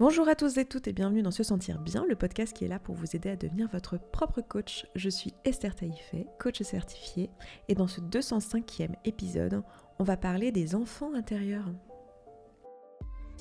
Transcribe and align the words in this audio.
Bonjour 0.00 0.26
à 0.28 0.34
tous 0.34 0.56
et 0.56 0.64
toutes 0.64 0.88
et 0.88 0.94
bienvenue 0.94 1.20
dans 1.20 1.30
Se 1.30 1.42
Sentir 1.42 1.78
Bien, 1.78 2.06
le 2.08 2.16
podcast 2.16 2.56
qui 2.56 2.64
est 2.64 2.68
là 2.68 2.78
pour 2.78 2.94
vous 2.94 3.14
aider 3.14 3.28
à 3.28 3.36
devenir 3.36 3.68
votre 3.68 3.98
propre 3.98 4.40
coach. 4.40 4.86
Je 4.94 5.10
suis 5.10 5.34
Esther 5.44 5.74
Taïfé, 5.74 6.24
coach 6.38 6.62
certifiée, 6.62 7.28
et 7.68 7.74
dans 7.74 7.86
ce 7.86 8.00
205e 8.00 8.94
épisode, 9.04 9.62
on 9.98 10.04
va 10.04 10.16
parler 10.16 10.52
des 10.52 10.74
enfants 10.74 11.12
intérieurs. 11.12 11.70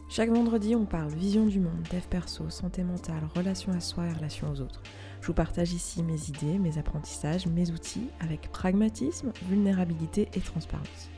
Chaque 0.10 0.32
vendredi, 0.32 0.76
on 0.76 0.86
parle 0.86 1.14
vision 1.14 1.46
du 1.46 1.62
monde, 1.62 1.88
dev 1.94 2.06
perso, 2.10 2.50
santé 2.50 2.84
mentale, 2.84 3.24
relation 3.38 3.72
à 3.72 3.80
soi 3.80 4.08
et 4.08 4.14
relation 4.14 4.52
aux 4.52 4.60
autres. 4.60 4.84
Je 5.22 5.28
vous 5.28 5.34
partage 5.34 5.72
ici 5.72 6.04
mes 6.04 6.28
idées, 6.28 6.60
mes 6.60 6.78
apprentissages, 6.78 7.48
mes 7.48 7.72
outils 7.72 8.10
avec 8.20 8.52
pragmatisme, 8.52 9.32
vulnérabilité 9.48 10.28
et 10.34 10.42
transparence. 10.42 11.10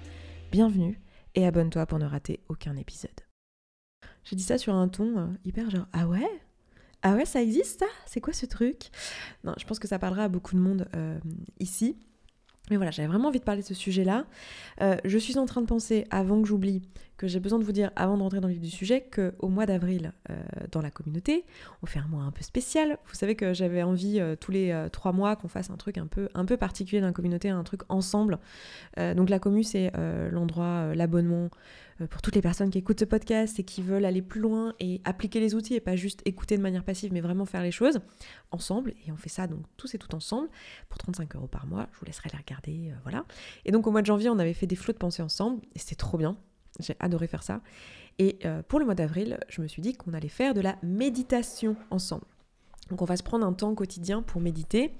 Bienvenue 0.52 1.02
et 1.34 1.48
abonne-toi 1.48 1.88
pour 1.88 1.98
ne 1.98 2.06
rater 2.06 2.42
aucun 2.48 2.78
épisode. 2.78 3.10
J'ai 4.24 4.36
dit 4.36 4.44
ça 4.44 4.58
sur 4.58 4.74
un 4.76 4.88
ton 4.88 5.18
euh, 5.18 5.28
hyper 5.46 5.70
genre 5.70 5.88
Ah 5.94 6.08
ouais? 6.08 6.30
Ah 7.04 7.16
ouais, 7.16 7.26
ça 7.26 7.42
existe 7.42 7.80
ça? 7.80 7.88
C'est 8.06 8.22
quoi 8.22 8.34
ce 8.34 8.46
truc? 8.46 8.90
Non, 9.44 9.54
je 9.58 9.66
pense 9.66 9.80
que 9.80 9.88
ça 9.88 9.98
parlera 9.98 10.26
à 10.26 10.28
beaucoup 10.28 10.56
de 10.56 10.62
monde 10.62 10.88
euh, 10.96 11.18
ici. 11.60 11.98
Mais 12.70 12.76
voilà, 12.76 12.92
j'avais 12.92 13.08
vraiment 13.08 13.30
envie 13.30 13.40
de 13.40 13.44
parler 13.44 13.62
de 13.62 13.68
ce 13.68 13.74
sujet-là. 13.74 14.26
Euh, 14.82 14.96
je 15.04 15.18
suis 15.18 15.38
en 15.38 15.46
train 15.46 15.62
de 15.62 15.66
penser, 15.66 16.06
avant 16.12 16.42
que 16.42 16.48
j'oublie, 16.48 16.84
que 17.22 17.28
j'ai 17.28 17.40
besoin 17.40 17.60
de 17.60 17.64
vous 17.64 17.72
dire, 17.72 17.92
avant 17.96 18.18
de 18.18 18.24
rentrer 18.24 18.40
dans 18.40 18.48
le 18.48 18.54
vif 18.54 18.64
du 18.64 18.70
sujet, 18.70 19.02
qu'au 19.02 19.48
mois 19.48 19.66
d'avril, 19.66 20.12
dans 20.72 20.82
la 20.82 20.92
communauté, 20.92 21.46
on 21.84 21.86
fait 21.86 22.00
un 22.00 22.08
mois 22.08 22.24
un 22.24 22.32
peu 22.32 22.44
spécial. 22.44 22.98
Vous 23.06 23.16
savez 23.16 23.36
que 23.36 23.54
j'avais 23.54 23.84
envie, 23.84 24.22
tous 24.40 24.52
les 24.52 24.88
trois 24.92 25.12
mois, 25.12 25.36
qu'on 25.36 25.48
fasse 25.48 25.70
un 25.70 25.78
truc 25.78 25.98
un 25.98 26.08
peu, 26.08 26.30
un 26.34 26.46
peu 26.46 26.58
particulier 26.58 27.00
dans 27.02 27.08
la 27.08 27.14
communauté, 27.14 27.50
un 27.50 27.64
truc 27.64 27.82
ensemble. 27.90 28.40
donc 28.98 29.30
la 29.30 29.40
commu, 29.40 29.64
c'est 29.64 29.92
l'endroit, 30.32 30.96
l'abonnement 30.96 31.50
euh, 32.02 32.08
pour 32.08 32.22
toutes 32.22 32.36
les 32.36 32.42
personnes 32.42 32.70
qui 32.70 32.78
écoutent 32.78 33.00
ce 33.00 33.06
podcast 33.06 33.60
et 33.60 33.64
qui 33.64 33.82
veulent 33.82 34.06
aller 34.06 34.22
plus 34.22 34.40
loin 34.40 34.74
et 34.80 35.02
appliquer 35.04 35.40
les 35.40 35.56
outils 35.56 35.76
et 35.76 35.80
pas 35.80 35.96
juste 35.96 36.22
écouter 36.26 36.58
de 36.58 36.62
manière 36.62 36.84
passive, 36.84 37.14
mais 37.14 37.22
vraiment 37.22 37.46
faire 37.46 37.64
les 37.64 37.72
choses 37.72 38.00
ensemble. 38.52 38.94
Et 39.06 39.12
on 39.12 39.18
fait 39.18 39.30
ça 39.30 39.48
donc 39.48 39.62
tous 39.78 39.94
et 39.96 39.98
toutes 39.98 40.14
ensemble 40.14 40.50
pour 40.90 40.98
35 40.98 41.36
euros 41.36 41.48
par 41.48 41.66
mois. 41.68 41.88
Je 41.94 42.00
vous 42.00 42.06
laisserai 42.06 42.30
les 42.32 42.38
regarder, 42.38 42.92
euh, 42.92 42.96
voilà. 43.04 43.26
Et 43.66 43.72
donc 43.72 43.88
au 43.88 43.92
mois 43.92 44.02
de 44.02 44.08
janvier, 44.08 44.30
on 44.30 44.40
avait 44.40 44.54
fait 44.54 44.68
des 44.68 44.76
flots 44.76 44.94
de 44.94 44.98
pensée 44.98 45.22
ensemble 45.22 45.62
et 45.76 45.80
c'était 45.80 45.96
trop 45.96 46.18
bien. 46.18 46.38
J'ai 46.80 46.96
adoré 47.00 47.28
faire 47.28 47.44
ça. 47.44 47.62
Et 48.20 48.40
euh, 48.46 48.62
pour 48.64 48.80
le 48.80 48.86
mois 48.86 48.96
d'avril, 48.96 49.40
je 49.50 49.62
me 49.62 49.68
suis 49.68 49.82
dit 49.82 49.96
qu'on 49.96 50.14
allait 50.14 50.30
faire 50.30 50.54
de 50.54 50.62
la 50.62 50.78
méditation 50.84 51.76
ensemble. 51.90 52.26
Donc 52.92 53.02
on 53.02 53.06
va 53.06 53.16
se 53.16 53.24
prendre 53.24 53.46
un 53.46 53.54
temps 53.54 53.74
quotidien 53.74 54.22
pour 54.22 54.42
méditer, 54.42 54.92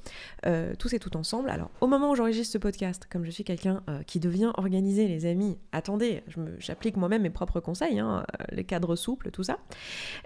euh, 0.46 0.74
tous 0.80 0.94
et 0.94 1.00
tout 1.00 1.18
ensemble. 1.18 1.50
Alors 1.50 1.70
au 1.82 1.88
moment 1.88 2.10
où 2.10 2.16
j'enregistre 2.16 2.54
ce 2.54 2.58
podcast, 2.58 3.06
comme 3.12 3.26
je 3.26 3.32
suis 3.32 3.44
quelqu'un 3.44 3.84
euh, 3.90 4.02
qui 4.04 4.22
devient 4.22 4.54
organisé, 4.56 5.10
les 5.10 5.26
amis, 5.26 5.58
attendez, 5.74 6.24
j'applique 6.58 6.96
moi-même 6.96 7.22
mes 7.22 7.30
propres 7.30 7.60
conseils, 7.60 8.00
hein, 8.00 8.26
euh, 8.40 8.46
les 8.54 8.64
cadres 8.64 8.96
souples, 8.96 9.30
tout 9.30 9.44
ça. 9.44 9.60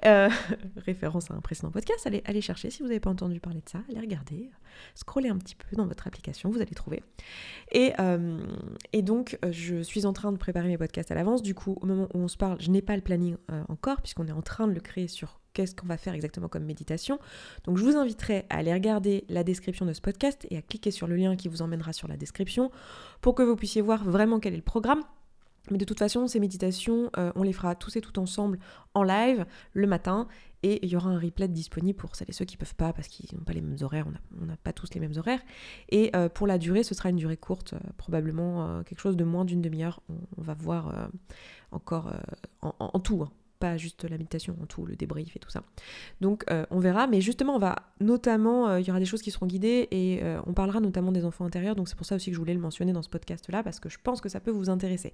référence 0.85 1.31
à 1.31 1.33
un 1.33 1.41
précédent 1.41 1.71
podcast, 1.71 2.07
allez, 2.07 2.41
chercher 2.41 2.69
si 2.69 2.83
vous 2.83 2.87
n'avez 2.87 2.99
pas 2.99 3.09
entendu 3.09 3.39
parler 3.39 3.61
de 3.61 3.69
ça, 3.69 3.79
allez 3.89 3.99
regarder, 3.99 4.51
scrollez 4.93 5.29
un 5.29 5.37
petit 5.37 5.55
peu 5.55 5.75
dans 5.75 5.87
votre 5.87 6.05
application, 6.05 6.51
vous 6.51 6.61
allez 6.61 6.75
trouver. 6.75 7.01
Et 7.71 7.93
donc 9.01 9.39
je 9.49 9.81
suis 9.81 10.05
en 10.05 10.13
train 10.13 10.31
de 10.31 10.37
préparer 10.37 10.67
mes 10.67 10.77
podcasts 10.77 11.11
à 11.11 11.15
l'avance, 11.15 11.41
du 11.41 11.55
coup 11.55 11.75
au 11.81 11.85
moment 11.87 12.07
où 12.13 12.19
on 12.19 12.27
se 12.27 12.37
parle, 12.37 12.57
je 12.61 12.69
n'ai 12.69 12.83
pas 12.83 12.95
le 12.95 13.01
planning 13.01 13.37
encore, 13.67 14.01
puisqu'on 14.01 14.27
est 14.27 14.31
en 14.31 14.43
train 14.43 14.67
de 14.67 14.73
le 14.73 14.81
créer 14.81 15.07
sur 15.07 15.39
qu'est-ce 15.55 15.73
qu'on 15.73 15.87
va 15.87 15.97
faire 15.97 16.13
exactement 16.13 16.47
comme 16.47 16.65
méditation. 16.65 17.17
Donc 17.63 17.77
je 17.77 17.83
vous 17.83 17.95
inviterai 17.95 18.45
à 18.51 18.57
aller 18.57 18.73
regarder 18.73 19.23
la 19.29 19.43
description 19.43 19.85
de 19.85 19.93
ce 19.93 20.01
podcast 20.01 20.45
et 20.51 20.57
à 20.57 20.61
cliquer 20.61 20.91
sur 20.91 21.07
le 21.07 21.15
lien 21.15 21.35
qui 21.35 21.47
vous 21.47 21.63
emmènera 21.63 21.93
sur 21.93 22.07
la 22.07 22.17
description 22.17 22.69
pour 23.21 23.33
que 23.33 23.41
vous 23.41 23.55
puissiez 23.55 23.81
voir 23.81 24.03
vraiment 24.03 24.39
quel 24.39 24.53
est 24.53 24.57
le 24.57 24.61
programme. 24.61 25.01
Mais 25.71 25.79
de 25.79 25.85
toute 25.85 25.97
façon, 25.97 26.27
ces 26.27 26.39
méditations, 26.39 27.09
euh, 27.17 27.31
on 27.35 27.41
les 27.41 27.53
fera 27.53 27.73
tous 27.73 27.95
et 27.95 28.01
toutes 28.01 28.19
ensemble 28.19 28.59
en 28.93 29.01
live 29.01 29.47
le 29.73 29.87
matin 29.87 30.27
et 30.61 30.85
il 30.85 30.91
y 30.91 30.95
aura 30.95 31.09
un 31.09 31.17
replay 31.17 31.47
disponible 31.47 31.97
pour 31.97 32.15
celles 32.15 32.29
et 32.29 32.33
ceux 32.33 32.45
qui 32.45 32.55
ne 32.55 32.59
peuvent 32.59 32.75
pas 32.75 32.93
parce 32.93 33.07
qu'ils 33.07 33.35
n'ont 33.35 33.43
pas 33.43 33.53
les 33.53 33.61
mêmes 33.61 33.77
horaires, 33.81 34.05
on 34.39 34.45
n'a 34.45 34.57
pas 34.57 34.73
tous 34.73 34.93
les 34.93 34.99
mêmes 34.99 35.17
horaires. 35.17 35.41
Et 35.89 36.11
euh, 36.15 36.29
pour 36.29 36.45
la 36.45 36.59
durée, 36.59 36.83
ce 36.83 36.93
sera 36.93 37.09
une 37.09 37.15
durée 37.15 37.37
courte, 37.37 37.73
euh, 37.73 37.79
probablement 37.97 38.83
quelque 38.83 38.99
chose 38.99 39.17
de 39.17 39.23
moins 39.23 39.45
d'une 39.45 39.61
demi-heure. 39.61 40.01
On, 40.37 40.41
va 40.41 40.53
voir 40.53 41.09
encore 41.71 42.11
en, 42.61 42.99
tout. 42.99 43.23
Hein 43.23 43.31
pas 43.59 43.77
juste 43.77 44.03
la 44.03 44.17
méditation 44.17 44.55
en 44.61 44.65
tout, 44.65 44.85
le 44.85 44.95
débrief 44.95 45.35
et 45.35 45.39
tout 45.39 45.49
ça. 45.49 45.63
Donc 46.21 46.43
euh, 46.49 46.65
on 46.71 46.79
verra, 46.79 47.07
mais 47.07 47.21
justement 47.21 47.55
on 47.55 47.59
va 47.59 47.75
notamment, 47.99 48.69
euh, 48.69 48.79
il 48.79 48.87
y 48.87 48.91
aura 48.91 48.99
des 48.99 49.05
choses 49.05 49.21
qui 49.21 49.31
seront 49.31 49.45
guidées 49.45 49.87
et 49.91 50.19
euh, 50.21 50.39
on 50.45 50.53
parlera 50.53 50.79
notamment 50.79 51.11
des 51.11 51.25
enfants 51.25 51.45
intérieurs, 51.45 51.75
donc 51.75 51.87
c'est 51.87 51.95
pour 51.95 52.05
ça 52.05 52.15
aussi 52.15 52.29
que 52.29 52.33
je 52.33 52.39
voulais 52.39 52.53
le 52.53 52.59
mentionner 52.59 52.93
dans 52.93 53.01
ce 53.01 53.09
podcast-là, 53.09 53.63
parce 53.63 53.79
que 53.79 53.89
je 53.89 53.97
pense 54.01 54.21
que 54.21 54.29
ça 54.29 54.39
peut 54.39 54.51
vous 54.51 54.69
intéresser. 54.69 55.13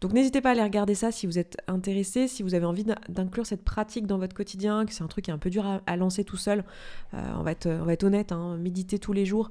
Donc 0.00 0.12
n'hésitez 0.12 0.40
pas 0.40 0.50
à 0.50 0.52
aller 0.52 0.62
regarder 0.62 0.94
ça 0.94 1.12
si 1.12 1.26
vous 1.26 1.38
êtes 1.38 1.56
intéressé, 1.66 2.28
si 2.28 2.42
vous 2.42 2.54
avez 2.54 2.66
envie 2.66 2.84
d'inclure 3.08 3.46
cette 3.46 3.62
pratique 3.62 4.06
dans 4.06 4.18
votre 4.18 4.34
quotidien, 4.34 4.86
que 4.86 4.92
c'est 4.92 5.04
un 5.04 5.08
truc 5.08 5.26
qui 5.26 5.30
est 5.30 5.34
un 5.34 5.38
peu 5.38 5.50
dur 5.50 5.80
à, 5.86 5.96
lancer 5.96 6.24
tout 6.24 6.36
seul, 6.36 6.64
on, 7.12 7.42
va 7.42 7.52
être, 7.52 8.04
honnête, 8.04 8.32
hein, 8.32 8.56
méditer 8.56 8.98
tous 8.98 9.12
les 9.12 9.24
jours, 9.24 9.50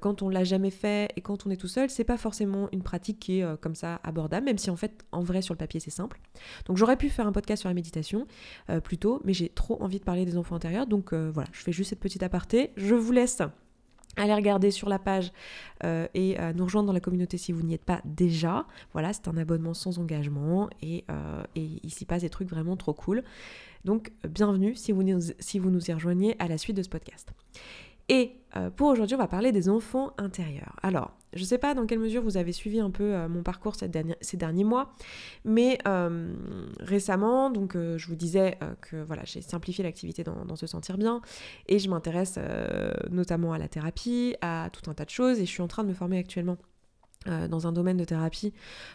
quand 0.00 0.22
on 0.22 0.28
l'a 0.28 0.44
jamais 0.44 0.70
fait 0.70 1.10
et 1.16 1.20
quand 1.20 1.46
on 1.46 1.50
est 1.50 1.56
tout 1.56 1.68
seul, 1.68 1.88
c'est 1.90 2.04
pas 2.04 2.18
forcément 2.18 2.68
une 2.72 2.82
pratique 2.82 3.18
qui 3.18 3.40
est 3.40 3.60
comme 3.60 3.74
ça 3.74 4.00
abordable, 4.02 4.46
même 4.46 4.58
si 4.58 4.70
en 4.70 4.76
fait 4.76 5.04
en 5.12 5.22
vrai 5.22 5.42
sur 5.42 5.54
le 5.54 5.58
papier 5.58 5.80
c'est 5.80 5.90
simple. 5.90 6.20
Donc 6.66 6.76
j'aurais 6.76 6.96
pu 6.96 7.08
faire 7.08 7.26
un 7.26 7.32
podcast 7.32 7.60
sur 7.60 7.67
la 7.68 7.74
méditation 7.74 8.26
euh, 8.70 8.80
plutôt, 8.80 9.20
mais 9.24 9.32
j'ai 9.32 9.48
trop 9.48 9.80
envie 9.82 9.98
de 9.98 10.04
parler 10.04 10.24
des 10.24 10.36
enfants 10.36 10.56
intérieurs, 10.56 10.86
donc 10.86 11.12
euh, 11.12 11.30
voilà, 11.32 11.48
je 11.52 11.60
fais 11.60 11.72
juste 11.72 11.90
cette 11.90 12.00
petite 12.00 12.22
aparté. 12.22 12.72
Je 12.76 12.94
vous 12.94 13.12
laisse 13.12 13.42
aller 14.16 14.34
regarder 14.34 14.72
sur 14.72 14.88
la 14.88 14.98
page 14.98 15.32
euh, 15.84 16.08
et 16.14 16.36
nous 16.56 16.64
rejoindre 16.64 16.88
dans 16.88 16.92
la 16.92 17.00
communauté 17.00 17.38
si 17.38 17.52
vous 17.52 17.62
n'y 17.62 17.74
êtes 17.74 17.84
pas 17.84 18.00
déjà. 18.04 18.66
Voilà, 18.92 19.12
c'est 19.12 19.28
un 19.28 19.36
abonnement 19.36 19.74
sans 19.74 20.00
engagement 20.00 20.68
et, 20.82 21.04
et 21.54 21.68
il 21.84 21.90
s'y 21.90 22.04
passe 22.04 22.22
des 22.22 22.30
trucs 22.30 22.48
vraiment 22.48 22.76
trop 22.76 22.94
cool. 22.94 23.22
Donc 23.84 24.10
bienvenue 24.28 24.74
si 24.74 24.90
vous, 24.90 25.04
si 25.38 25.60
vous 25.60 25.70
nous 25.70 25.88
y 25.88 25.92
rejoignez 25.92 26.34
à 26.40 26.48
la 26.48 26.58
suite 26.58 26.76
de 26.76 26.82
ce 26.82 26.88
podcast. 26.88 27.32
Et 28.08 28.32
euh, 28.56 28.70
pour 28.70 28.88
aujourd'hui, 28.88 29.14
on 29.14 29.18
va 29.18 29.28
parler 29.28 29.52
des 29.52 29.68
enfants 29.68 30.12
intérieurs. 30.16 30.76
Alors, 30.82 31.12
je 31.34 31.40
ne 31.40 31.44
sais 31.44 31.58
pas 31.58 31.74
dans 31.74 31.84
quelle 31.84 31.98
mesure 31.98 32.22
vous 32.22 32.38
avez 32.38 32.52
suivi 32.52 32.80
un 32.80 32.90
peu 32.90 33.04
euh, 33.04 33.28
mon 33.28 33.42
parcours 33.42 33.74
ces 33.74 33.88
derniers, 33.88 34.64
mois, 34.64 34.94
mais 35.44 35.78
euh, 35.86 36.32
récemment, 36.80 37.50
donc 37.50 37.74
je 37.74 38.06
vous 38.06 38.16
disais 38.16 38.58
que 38.80 38.96
voilà, 39.02 39.22
j'ai 39.24 39.42
simplifié 39.42 39.84
l'activité 39.84 40.24
dans, 40.24 40.46
dans, 40.46 40.56
Se 40.56 40.66
Sentir 40.66 40.96
Bien, 40.96 41.20
et 41.66 41.78
je 41.78 41.90
m'intéresse 41.90 42.38
notamment 43.10 43.52
à 43.52 43.58
la 43.58 43.68
thérapie, 43.68 44.36
à 44.40 44.70
tout 44.72 44.90
un 44.90 44.94
tas 44.94 45.04
de 45.04 45.10
choses, 45.10 45.38
et 45.38 45.44
je 45.44 45.50
suis 45.50 45.62
en 45.62 45.68
train 45.68 45.84
de 45.84 45.88
me 45.88 45.94
former 45.94 46.18
actuellement 46.18 46.56
euh, 47.26 47.48
dans 47.48 47.66
un 47.66 47.72
domaine 47.72 47.96
de 47.96 48.04
thérapie 48.04 48.54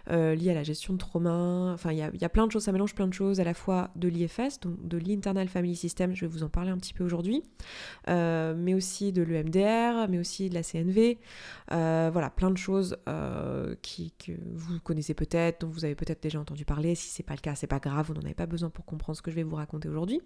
euh, 0.10 0.34
lié 0.34 0.52
à 0.52 0.54
la 0.54 0.64
gestion 0.64 0.94
de 0.94 0.98
trauma. 0.98 1.72
Enfin, 1.74 1.92
il 1.92 1.98
y 1.98 2.02
a, 2.02 2.30
plein 2.30 2.48
de 2.48 2.52
choses, 2.54 2.64
ça 2.64 2.72
mélange 2.72 2.96
plein 2.96 3.08
de 3.08 3.14
choses, 3.14 3.42
à 3.42 3.44
la 3.44 3.54
fois 3.54 3.90
de 3.98 4.08
l'IFS, 4.08 4.62
donc 4.62 4.88
de 4.88 4.98
l'Internal 4.98 5.50
Family 5.50 5.76
System, 5.76 6.16
je 6.16 6.22
vais 6.22 6.28
vous 6.28 6.42
en 6.42 6.48
parler 6.48 6.72
un 6.72 6.78
petit 6.78 6.94
peu 6.94 7.04
aujourd'hui, 7.04 7.44
euh, 8.08 8.56
mais 8.58 8.74
aussi 8.74 9.12
de 9.12 9.24
l'EMDR, 9.24 10.08
mais 10.10 10.20
aussi 10.20 10.50
de 10.50 10.54
la 10.54 10.64
CNV. 10.64 11.20
voilà, 11.70 12.30
plein 12.30 12.50
de 12.50 12.58
choses 12.58 12.96
que 13.06 14.32
vous 14.54 14.80
connaissez 14.80 15.14
peut-être, 15.14 15.62
dont 15.62 15.70
vous 15.70 15.84
avez 15.84 15.96
peut-être 15.96 16.24
déjà 16.24 16.40
entendu 16.40 16.64
parler. 16.64 16.96
Si 16.96 17.10
c'est 17.10 17.24
pas 17.24 17.36
le 17.36 17.42
cas, 17.42 17.56
c'est 17.56 17.68
pas 17.68 17.80
grave, 17.80 18.06
vous 18.08 18.14
n'en 18.14 18.22
avez 18.22 18.34
pas 18.34 18.46
besoin 18.46 18.70
pour 18.70 18.86
comprendre 18.86 19.18
ce 19.18 19.22
que 19.22 19.32
je 19.32 19.36
vais 19.36 19.44
vous 19.44 19.58
raconter 19.58 19.90
aujourd'hui. 19.90 20.22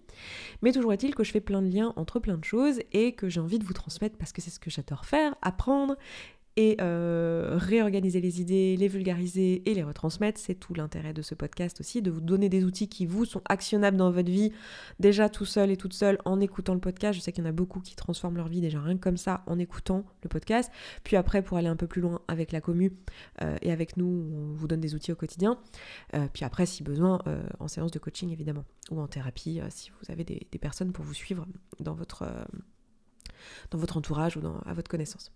Mais 0.62 0.72
toujours 0.72 0.94
est-il 0.94 1.16
que 1.16 1.24
je 1.24 1.32
fais 1.32 1.42
plein 1.42 1.64
de 1.64 1.70
liens 1.70 1.94
entre 1.96 2.20
plein 2.20 2.38
de 2.38 2.46
choses 2.46 2.80
et 2.92 3.14
que 3.14 3.28
j'ai 3.28 3.40
envie 3.40 3.58
de 3.58 3.66
vous 3.66 3.74
transmettre 3.74 4.18
parce 4.18 4.32
que 4.32 4.42
c'est 4.42 4.52
ce 4.52 4.60
que 4.60 4.70
j'adore 4.70 5.06
faire, 5.06 5.36
apprendre 5.42 5.96
et 6.58 6.76
euh, 6.82 7.54
réorganiser 7.56 8.20
les 8.20 8.42
idées, 8.42 8.76
les 8.76 8.88
vulgariser 8.88 9.62
et 9.70 9.76
les 9.76 9.84
retransmettre. 9.84 10.40
C'est 10.40 10.56
tout 10.56 10.74
l'intérêt 10.74 11.14
de 11.14 11.22
ce 11.22 11.36
podcast 11.36 11.80
aussi, 11.80 12.02
de 12.02 12.10
vous 12.10 12.20
donner 12.20 12.50
des 12.50 12.66
outils 12.66 12.90
qui 12.90 13.06
vous 13.06 13.26
sont 13.26 13.42
actionnables 13.48 13.96
dans 13.96 14.10
votre 14.10 14.32
vie, 14.32 14.52
déjà 15.00 15.30
tout 15.30 15.46
seul 15.46 15.70
et 15.70 15.78
toute 15.78 15.94
seule 15.94 16.18
en 16.26 16.40
écoutant 16.40 16.74
le 16.74 16.80
podcast. 16.80 17.18
Je 17.18 17.24
sais 17.24 17.32
qu'il 17.32 17.44
y 17.44 17.48
en 17.48 17.50
a 17.50 17.54
beaucoup 17.54 17.80
qui 17.80 17.96
transforment 17.96 18.38
leur 18.38 18.48
vie 18.48 18.60
déjà 18.60 18.82
rien 18.82 18.96
que 18.96 19.02
comme 19.02 19.18
ça 19.18 19.44
en 19.46 19.60
écoutant 19.60 20.04
le 20.24 20.30
podcast. 20.30 20.72
Puis 21.04 21.16
après, 21.16 21.44
pour 21.44 21.58
aller 21.58 21.68
un 21.68 21.76
peu 21.76 21.88
plus 21.88 22.02
loin 22.02 22.22
avec 22.28 22.52
la 22.52 22.60
commu 22.60 22.92
euh, 23.44 23.56
et 23.62 23.72
avec 23.72 23.96
nous, 23.96 24.28
on 24.34 24.54
vous 24.54 24.68
donne 24.68 24.82
des 24.82 24.96
outils 24.96 25.12
au 25.12 25.16
quotidien. 25.16 25.60
Euh, 26.16 26.28
puis 26.34 26.44
après, 26.44 26.66
si 26.66 26.84
besoin, 26.84 27.20
en 27.60 27.68
séance 27.68 27.92
de 27.92 28.00
coaching 28.00 28.32
évidemment, 28.32 28.66
ou 28.90 29.00
en 29.00 29.08
thérapie, 29.08 29.62
si 29.70 29.92
vous 29.92 30.12
avez 30.12 30.24
des, 30.24 30.40
personnes 30.60 30.92
pour 30.92 31.06
vous 31.06 31.14
suivre 31.14 31.46
dans 31.80 31.94
votre, 31.94 32.26
dans 33.70 33.78
votre 33.78 33.98
entourage 33.98 34.38
ou 34.38 34.42
à 34.66 34.74
votre 34.74 34.90
connaissance. 34.90 35.32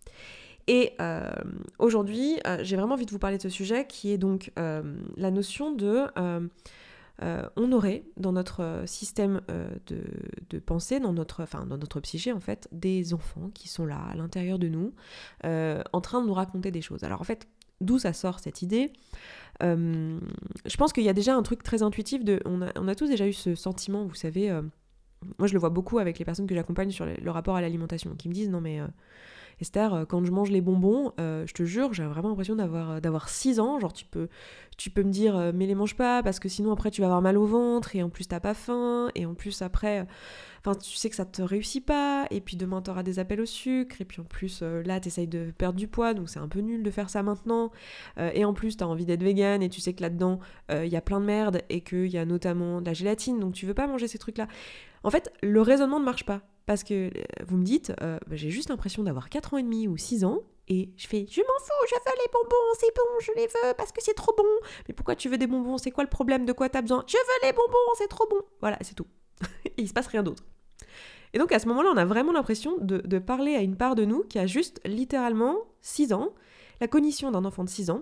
Et 0.67 0.93
euh, 0.99 1.31
aujourd'hui, 1.79 2.39
euh, 2.45 2.59
j'ai 2.61 2.75
vraiment 2.75 2.93
envie 2.93 3.05
de 3.05 3.11
vous 3.11 3.19
parler 3.19 3.37
de 3.37 3.41
ce 3.41 3.49
sujet 3.49 3.85
qui 3.87 4.11
est 4.11 4.17
donc 4.17 4.51
euh, 4.59 4.81
la 5.17 5.31
notion 5.31 5.71
de... 5.71 6.07
on 7.55 7.71
aurait 7.71 8.03
dans 8.17 8.31
notre 8.31 8.83
système 8.85 9.41
de, 9.87 10.59
pensée, 10.59 10.99
dans 10.99 11.13
notre, 11.13 11.43
enfin, 11.43 11.65
dans 11.65 11.77
notre 11.77 11.99
psyché 11.99 12.31
en 12.31 12.39
fait, 12.39 12.67
des 12.71 13.13
enfants 13.13 13.51
qui 13.53 13.67
sont 13.67 13.85
là 13.85 13.99
à 14.11 14.15
l'intérieur 14.15 14.59
de 14.59 14.67
nous, 14.67 14.93
en 15.43 16.01
train 16.01 16.21
de 16.21 16.27
nous 16.27 16.33
raconter 16.33 16.71
des 16.71 16.81
choses. 16.81 17.03
Alors 17.03 17.21
en 17.21 17.25
fait, 17.25 17.47
d'où 17.79 17.99
ça 17.99 18.13
sort 18.13 18.39
cette 18.39 18.61
idée? 18.61 18.91
Je 19.61 20.77
pense 20.77 20.93
qu'il 20.93 21.03
y 21.03 21.09
a 21.09 21.13
déjà 21.13 21.35
un 21.35 21.43
truc 21.43 21.61
très 21.61 21.83
intuitif 21.83 22.23
de, 22.23 22.39
on 22.45 22.87
a, 22.87 22.95
tous 22.95 23.07
déjà 23.07 23.27
eu 23.27 23.33
ce 23.33 23.53
sentiment, 23.53 24.05
vous 24.05 24.15
savez. 24.15 24.49
moi, 25.37 25.47
je 25.47 25.53
le 25.53 25.59
vois 25.59 25.69
beaucoup 25.69 25.99
avec 25.99 26.17
les 26.17 26.25
personnes 26.25 26.47
que 26.47 26.55
j'accompagne 26.55 26.89
sur 26.89 27.05
le 27.05 27.31
rapport 27.31 27.55
à 27.55 27.61
l'alimentation, 27.61 28.15
qui 28.15 28.29
me 28.29 28.33
disent 28.33 28.49
non 28.49 28.61
mais 28.61 28.79
Esther, 29.61 30.05
quand 30.09 30.23
je 30.25 30.31
mange 30.31 30.49
les 30.49 30.61
bonbons, 30.61 31.13
je 31.17 31.53
te 31.53 31.63
jure, 31.63 31.93
j'ai 31.93 32.03
vraiment 32.03 32.29
l'impression 32.29 32.55
d'avoir 32.55 33.01
d'avoir 33.01 33.29
6 33.29 33.59
ans. 33.59 33.79
Genre, 33.79 33.93
tu 33.93 34.05
peux, 34.05 34.27
tu 34.77 34.89
peux 34.89 35.03
me 35.03 35.11
dire, 35.11 35.51
mais 35.53 35.65
les 35.65 35.75
mange 35.75 35.95
pas, 35.95 36.23
parce 36.23 36.39
que 36.39 36.49
sinon 36.49 36.71
après 36.71 36.91
tu 36.91 37.01
vas 37.01 37.07
avoir 37.07 37.21
mal 37.21 37.37
au 37.37 37.45
ventre, 37.45 37.95
et 37.95 38.03
en 38.03 38.09
plus 38.09 38.27
t'as 38.27 38.39
pas 38.39 38.53
faim, 38.53 39.09
et 39.15 39.25
en 39.25 39.33
plus 39.33 39.61
après 39.61 40.07
Enfin, 40.63 40.75
tu 40.75 40.95
sais 40.95 41.09
que 41.09 41.15
ça 41.15 41.25
te 41.25 41.41
réussit 41.41 41.83
pas, 41.83 42.27
et 42.29 42.39
puis 42.39 42.55
demain 42.55 42.83
t'auras 42.83 43.01
des 43.01 43.17
appels 43.17 43.41
au 43.41 43.47
sucre, 43.47 43.99
et 43.99 44.05
puis 44.05 44.21
en 44.21 44.25
plus 44.25 44.59
euh, 44.61 44.83
là 44.83 44.99
t'essayes 44.99 45.27
de 45.27 45.51
perdre 45.57 45.79
du 45.79 45.87
poids, 45.87 46.13
donc 46.13 46.29
c'est 46.29 46.39
un 46.39 46.47
peu 46.47 46.59
nul 46.59 46.83
de 46.83 46.91
faire 46.91 47.09
ça 47.09 47.23
maintenant. 47.23 47.71
Euh, 48.19 48.29
et 48.35 48.45
en 48.45 48.53
plus 48.53 48.77
t'as 48.77 48.85
envie 48.85 49.05
d'être 49.05 49.23
vegan, 49.23 49.63
et 49.63 49.69
tu 49.69 49.81
sais 49.81 49.93
que 49.93 50.03
là-dedans 50.03 50.39
euh, 50.69 50.85
il 50.85 50.91
y 50.91 50.95
a 50.95 51.01
plein 51.01 51.19
de 51.19 51.25
merde, 51.25 51.63
et 51.69 51.81
qu'il 51.81 52.07
y 52.07 52.17
a 52.19 52.25
notamment 52.25 52.79
de 52.79 52.85
la 52.85 52.93
gélatine, 52.93 53.39
donc 53.39 53.53
tu 53.55 53.65
veux 53.65 53.73
pas 53.73 53.87
manger 53.87 54.07
ces 54.07 54.19
trucs-là. 54.19 54.47
En 55.03 55.09
fait, 55.09 55.33
le 55.41 55.61
raisonnement 55.61 55.99
ne 55.99 56.05
marche 56.05 56.25
pas. 56.25 56.41
Parce 56.71 56.85
que 56.85 57.11
vous 57.45 57.57
me 57.57 57.65
dites, 57.65 57.91
bah, 57.99 58.17
j'ai 58.31 58.49
juste 58.49 58.69
l'impression 58.69 59.03
d'avoir 59.03 59.27
4 59.29 59.55
ans 59.55 59.57
et 59.57 59.63
demi 59.63 59.89
ou 59.89 59.97
6 59.97 60.23
ans, 60.23 60.39
et 60.69 60.89
je 60.95 61.05
fais 61.05 61.25
je 61.29 61.41
m'en 61.41 61.59
fous, 61.59 61.87
je 61.89 61.95
veux 61.95 62.15
les 62.15 62.31
bonbons, 62.31 62.73
c'est 62.79 62.95
bon, 62.95 63.19
je 63.19 63.31
les 63.35 63.47
veux 63.47 63.73
parce 63.75 63.91
que 63.91 64.01
c'est 64.01 64.13
trop 64.13 64.33
bon. 64.37 64.45
Mais 64.87 64.93
pourquoi 64.93 65.17
tu 65.17 65.27
veux 65.27 65.37
des 65.37 65.47
bonbons? 65.47 65.77
C'est 65.77 65.91
quoi 65.91 66.05
le 66.05 66.09
problème? 66.09 66.45
De 66.45 66.53
quoi 66.53 66.69
t'as 66.69 66.81
besoin? 66.81 67.03
Je 67.07 67.17
veux 67.17 67.47
les 67.47 67.51
bonbons, 67.51 67.93
c'est 67.97 68.07
trop 68.07 68.25
bon. 68.29 68.39
Voilà, 68.61 68.77
c'est 68.79 68.95
tout. 68.95 69.07
il 69.77 69.85
se 69.85 69.91
passe 69.91 70.07
rien 70.07 70.23
d'autre. 70.23 70.45
Et 71.33 71.39
donc 71.39 71.51
à 71.51 71.59
ce 71.59 71.67
moment-là, 71.67 71.89
on 71.93 71.97
a 71.97 72.05
vraiment 72.05 72.31
l'impression 72.31 72.77
de, 72.79 73.19
parler 73.19 73.55
à 73.55 73.59
une 73.59 73.75
part 73.75 73.95
de 73.95 74.05
nous 74.05 74.23
qui 74.23 74.39
a 74.39 74.47
juste 74.47 74.79
littéralement 74.85 75.57
6 75.81 76.13
ans, 76.13 76.29
la 76.79 76.87
cognition 76.87 77.31
d'un 77.31 77.43
enfant 77.43 77.65
de 77.65 77.69
6 77.69 77.89
ans, 77.89 78.01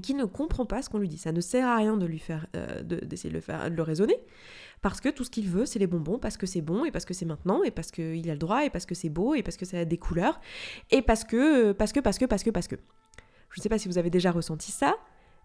qui 0.00 0.14
ne 0.14 0.24
comprend 0.24 0.66
pas 0.66 0.82
ce 0.82 0.90
qu'on 0.90 0.98
lui 0.98 1.08
dit. 1.08 1.18
Ça 1.18 1.32
ne 1.32 1.40
sert 1.40 1.66
à 1.66 1.76
rien 1.76 1.96
de 1.96 2.06
lui 2.06 2.18
faire, 2.18 2.46
euh, 2.56 2.82
d'essayer 2.82 3.30
de, 3.30 3.34
le 3.34 3.40
faire, 3.40 3.70
de 3.70 3.76
le 3.76 3.82
raisonner, 3.82 4.18
parce 4.82 5.00
que 5.00 5.08
tout 5.08 5.24
ce 5.24 5.30
qu'il 5.30 5.48
veut, 5.48 5.66
c'est 5.66 5.78
les 5.78 5.86
bonbons, 5.86 6.18
parce 6.18 6.36
que 6.36 6.46
c'est 6.46 6.60
bon, 6.60 6.84
et 6.84 6.90
parce 6.90 7.04
que 7.04 7.14
c'est 7.14 7.24
maintenant, 7.24 7.62
et 7.62 7.70
parce 7.70 7.90
qu'il 7.90 8.28
a 8.28 8.32
le 8.32 8.38
droit, 8.38 8.64
et 8.64 8.70
parce 8.70 8.86
que 8.86 8.94
c'est 8.94 9.08
beau, 9.08 9.34
et 9.34 9.42
parce 9.42 9.56
que 9.56 9.64
ça 9.64 9.78
a 9.78 9.84
des 9.84 9.98
couleurs, 9.98 10.40
et 10.90 11.02
parce 11.02 11.24
que, 11.24 11.72
parce 11.72 11.92
que, 11.92 12.00
parce 12.00 12.18
que, 12.18 12.24
parce 12.24 12.42
que, 12.42 12.50
parce 12.50 12.68
que. 12.68 12.76
Je 13.50 13.60
ne 13.60 13.62
sais 13.62 13.68
pas 13.68 13.78
si 13.78 13.86
vous 13.86 13.98
avez 13.98 14.10
déjà 14.10 14.32
ressenti 14.32 14.72
ça, 14.72 14.96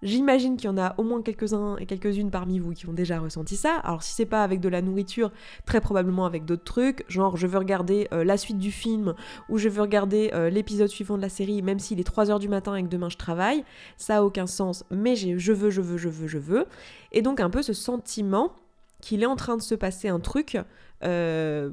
J'imagine 0.02 0.56
qu'il 0.56 0.68
y 0.68 0.70
en 0.70 0.78
a 0.78 0.96
au 0.98 1.04
moins 1.04 1.22
quelques-uns 1.22 1.76
et 1.78 1.86
quelques-unes 1.86 2.32
parmi 2.32 2.58
vous 2.60 2.72
qui 2.72 2.88
ont 2.88 2.94
déjà 2.94 3.20
ressenti 3.20 3.58
ça. 3.58 3.76
Alors 3.78 4.02
si 4.02 4.14
c'est 4.14 4.26
pas 4.26 4.44
avec 4.44 4.62
de 4.62 4.70
la 4.70 4.82
nourriture, 4.82 5.32
très 5.66 5.82
probablement 5.82 6.26
avec 6.26 6.46
d'autres 6.46 6.64
trucs, 6.64 7.04
genre 7.10 7.36
je 7.36 7.48
veux 7.48 7.58
regarder 7.58 8.08
euh, 8.14 8.24
la 8.24 8.38
suite 8.38 8.58
du 8.58 8.72
film 8.72 9.14
ou 9.50 9.58
je 9.58 9.68
veux 9.68 9.82
regarder 9.82 10.32
euh, 10.34 10.50
l'épisode 10.50 10.88
suivant 10.88 11.18
de 11.18 11.22
la 11.22 11.30
série 11.30 11.62
même 11.62 11.80
s'il 11.80 12.00
est 12.00 12.08
3h 12.08 12.40
du 12.40 12.48
matin 12.48 12.76
et 12.76 12.84
que 12.84 12.88
demain 12.88 13.10
je 13.10 13.18
travaille, 13.18 13.66
ça 13.98 14.18
a 14.18 14.24
aucun 14.24 14.48
sens, 14.48 14.86
mais 14.90 15.16
je 15.18 15.52
veux, 15.52 15.70
je 15.70 15.82
veux, 15.82 15.98
je 15.98 16.08
veux, 16.08 16.28
je 16.28 16.38
veux. 16.38 16.66
Et 17.12 17.22
donc 17.22 17.42
un 17.42 17.50
peu 17.50 17.62
ce 17.62 17.74
sentiment 17.74 18.54
qu'il 19.02 19.22
est 19.22 19.28
en 19.28 19.36
train 19.36 19.58
de 19.58 19.62
se 19.62 19.76
passer 19.76 20.08
un 20.08 20.20
truc 20.20 20.58
euh, 21.04 21.72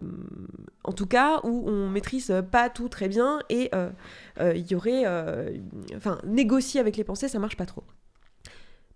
en 0.84 0.93
tout 0.93 1.06
cas 1.06 1.40
où 1.43 1.69
on 1.69 1.88
maîtrise 1.88 2.32
pas 2.52 2.70
tout 2.70 2.88
très 2.88 3.08
bien 3.08 3.40
et 3.50 3.70
il 4.40 4.70
y 4.70 4.75
aurait 4.75 5.05
enfin 5.96 6.19
négocier 6.25 6.81
avec 6.81 6.96
les 6.96 7.05
pensées 7.05 7.28
ça 7.28 7.38
marche 7.38 7.56
pas 7.56 7.67
trop 7.67 7.82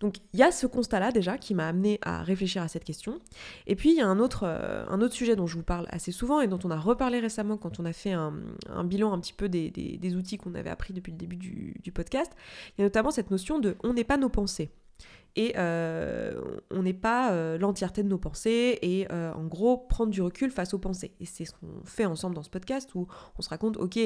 donc 0.00 0.17
il 0.32 0.41
y 0.41 0.43
a 0.43 0.50
ce 0.50 0.67
constat-là 0.67 1.12
déjà 1.12 1.38
qui 1.38 1.55
m'a 1.55 1.69
amené 1.69 1.99
à 2.02 2.23
réfléchir 2.23 2.62
à 2.62 2.69
cette 2.69 2.85
question. 2.85 3.20
Et 3.67 3.76
puis 3.76 3.91
il 3.91 3.97
y 3.97 4.00
a 4.00 4.06
un 4.06 4.19
autre, 4.19 4.44
euh, 4.44 5.08
sujet 5.11 5.37
dont 5.37 5.47
je 5.47 5.56
vous 5.56 5.62
parle 5.62 5.87
assez 5.91 6.12
souvent 6.12 6.41
et 6.41 6.47
dont 6.47 6.58
on 6.64 6.70
a 6.70 6.79
reparlé 6.79 7.20
récemment 7.20 7.56
quand 7.56 7.81
on 7.81 7.85
a 7.85 7.93
fait 7.93 8.12
un, 8.12 8.32
bilan 8.85 9.12
un 9.12 9.20
petit 9.20 9.32
peu 9.32 9.49
des, 9.49 10.14
outils 10.17 10.38
qu'on 10.38 10.55
avait 10.55 10.70
appris 10.70 10.94
depuis 10.94 11.12
le 11.12 11.19
début 11.19 11.37
du, 11.37 11.93
podcast. 11.93 12.32
Il 12.70 12.81
y 12.81 12.82
a 12.82 12.87
notamment 12.87 13.11
cette 13.11 13.31
notion 13.31 13.58
de 13.58 13.76
on 13.82 13.93
n'est 13.93 14.05
pas 14.05 14.17
nos 14.17 14.29
pensées. 14.29 14.70
Et 15.37 15.55
euh, 15.56 16.41
on 16.70 16.82
n'est 16.82 16.93
pas 16.93 17.32
euh, 17.32 17.56
l'entièreté 17.58 18.02
de 18.02 18.08
nos 18.08 18.19
pensées 18.19 18.79
et 18.82 19.06
en 19.11 19.44
gros 19.44 19.76
prendre 19.76 20.11
du 20.11 20.23
recul 20.23 20.50
face 20.50 20.73
aux 20.73 20.79
pensées. 20.79 21.12
Et 21.20 21.26
c'est 21.26 21.44
ce 21.44 21.52
qu'on 21.52 21.85
fait 21.85 22.06
ensemble 22.06 22.35
dans 22.35 22.43
ce 22.43 22.50
podcast 22.50 22.94
où 22.94 23.06
on 23.38 23.43
se 23.43 23.49
raconte, 23.49 23.76
ok, 23.76 23.99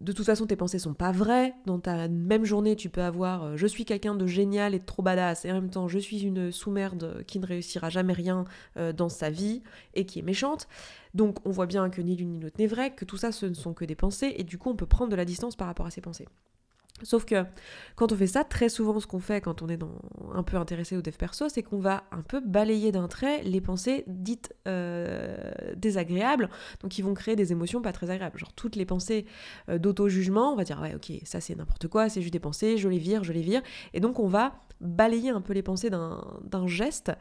de 0.00 0.12
toute 0.12 0.24
façon, 0.24 0.46
tes 0.46 0.56
pensées 0.56 0.78
sont 0.78 0.94
pas 0.94 1.12
vraies. 1.12 1.54
Dans 1.66 1.78
ta 1.78 2.08
même 2.08 2.44
journée, 2.44 2.74
tu 2.74 2.88
peux 2.88 3.02
avoir 3.02 3.44
euh, 3.44 3.56
je 3.56 3.66
suis 3.66 3.84
quelqu'un 3.84 4.14
de 4.14 4.26
génial 4.26 4.74
et 4.74 4.78
de 4.78 4.84
trop 4.84 5.02
badass, 5.02 5.44
et 5.44 5.50
en 5.50 5.54
même 5.54 5.70
temps, 5.70 5.88
je 5.88 5.98
suis 5.98 6.22
une 6.22 6.50
sous-merde 6.50 7.22
qui 7.26 7.38
ne 7.38 7.46
réussira 7.46 7.90
jamais 7.90 8.14
rien 8.14 8.44
euh, 8.78 8.92
dans 8.92 9.10
sa 9.10 9.28
vie 9.28 9.62
et 9.94 10.06
qui 10.06 10.18
est 10.18 10.22
méchante. 10.22 10.68
Donc, 11.12 11.46
on 11.46 11.50
voit 11.50 11.66
bien 11.66 11.90
que 11.90 12.00
ni 12.00 12.16
l'une 12.16 12.30
ni 12.30 12.40
l'autre 12.40 12.56
n'est 12.58 12.66
vrai, 12.66 12.94
que 12.94 13.04
tout 13.04 13.16
ça, 13.18 13.30
ce 13.32 13.46
ne 13.46 13.54
sont 13.54 13.74
que 13.74 13.84
des 13.84 13.94
pensées, 13.94 14.34
et 14.36 14.44
du 14.44 14.56
coup, 14.58 14.70
on 14.70 14.76
peut 14.76 14.86
prendre 14.86 15.10
de 15.10 15.16
la 15.16 15.24
distance 15.24 15.56
par 15.56 15.66
rapport 15.66 15.86
à 15.86 15.90
ces 15.90 16.00
pensées. 16.00 16.28
Sauf 17.02 17.24
que 17.24 17.44
quand 17.96 18.12
on 18.12 18.16
fait 18.16 18.26
ça, 18.26 18.44
très 18.44 18.68
souvent 18.68 18.98
ce 19.00 19.06
qu'on 19.06 19.20
fait 19.20 19.40
quand 19.40 19.62
on 19.62 19.68
est 19.68 19.78
un 20.34 20.42
peu 20.42 20.56
intéressé 20.56 20.96
au 20.96 21.02
dev 21.02 21.14
perso, 21.14 21.48
c'est 21.48 21.62
qu'on 21.62 21.78
va 21.78 22.04
un 22.12 22.22
peu 22.22 22.40
balayer 22.40 22.92
d'un 22.92 23.08
trait 23.08 23.42
les 23.42 23.60
pensées 23.60 24.04
dites 24.06 24.54
euh, 24.68 25.50
désagréables, 25.76 26.48
donc 26.82 26.90
qui 26.90 27.02
vont 27.02 27.14
créer 27.14 27.36
des 27.36 27.52
émotions 27.52 27.82
pas 27.82 27.92
très 27.92 28.10
agréables. 28.10 28.38
Genre 28.38 28.52
toutes 28.52 28.76
les 28.76 28.86
pensées 28.86 29.26
euh, 29.68 29.78
d'auto-jugement, 29.78 30.52
on 30.52 30.56
va 30.56 30.64
dire 30.64 30.80
ouais 30.80 30.94
ok 30.94 31.12
ça 31.24 31.40
c'est 31.40 31.54
n'importe 31.54 31.88
quoi, 31.88 32.08
c'est 32.08 32.22
juste 32.22 32.32
des 32.32 32.40
pensées, 32.40 32.78
je 32.78 32.88
les 32.88 32.98
vire, 32.98 33.24
je 33.24 33.32
les 33.32 33.42
vire, 33.42 33.62
et 33.94 34.00
donc 34.00 34.18
on 34.18 34.28
va 34.28 34.60
balayer 34.80 35.30
un 35.30 35.40
peu 35.40 35.52
les 35.52 35.62
pensées 35.62 35.90
d'un 35.90 36.66
geste, 36.66 37.12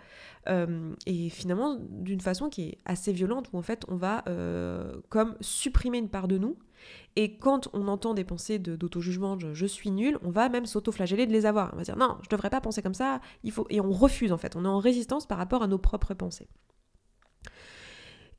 euh, 0.47 0.93
et 1.05 1.29
finalement 1.29 1.77
d'une 1.89 2.21
façon 2.21 2.49
qui 2.49 2.69
est 2.69 2.77
assez 2.85 3.11
violente, 3.11 3.49
où 3.53 3.57
en 3.57 3.61
fait 3.61 3.85
on 3.87 3.95
va 3.95 4.23
comme 5.09 5.35
supprimer 5.41 5.97
une 5.97 6.09
part 6.09 6.27
de 6.27 6.37
nous, 6.37 6.57
et 7.15 7.37
quand 7.37 7.69
on 7.73 7.87
entend 7.87 8.13
des 8.13 8.23
pensées 8.23 8.59
d'auto-jugement, 8.59 9.37
je, 9.39 9.65
suis 9.65 9.91
nul, 9.91 10.17
on 10.23 10.29
va 10.29 10.49
même 10.49 10.65
s'auto-flageller 10.65 11.27
de 11.27 11.33
les 11.33 11.45
avoir. 11.45 11.71
On 11.73 11.77
va 11.77 11.83
dire 11.83 11.97
non, 11.97 12.17
je 12.23 12.29
devrais 12.29 12.49
pas 12.49 12.61
penser 12.61 12.81
comme 12.81 12.93
ça, 12.93 13.19
il 13.43 13.51
faut 13.51 13.67
et 13.69 13.81
on 13.81 13.91
refuse 13.91 14.31
en 14.31 14.37
fait, 14.37 14.55
on 14.55 14.65
est 14.65 14.69
en 14.69 14.79
résistance 14.79 15.25
par 15.25 15.37
rapport 15.37 15.63
à 15.63 15.67
nos 15.67 15.77
propres 15.77 16.13
pensées. 16.13 16.47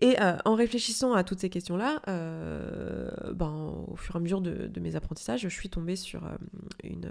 Et 0.03 0.19
euh, 0.21 0.39
en 0.47 0.55
réfléchissant 0.55 1.13
à 1.13 1.25
toutes 1.25 1.41
ces 1.41 1.51
questions-là, 1.51 2.01
euh, 2.09 3.11
ben, 3.35 3.85
au 3.87 3.97
fur 3.97 4.17
et 4.17 4.19
à 4.19 4.21
mesure 4.21 4.41
de, 4.41 4.81
mes 4.81 4.97
apprentissages, 4.97 5.43
je 5.43 5.49
suis 5.49 5.69
tombée 5.69 5.97
sur 5.97 6.25
euh, 6.25 6.37
une, 6.83 7.11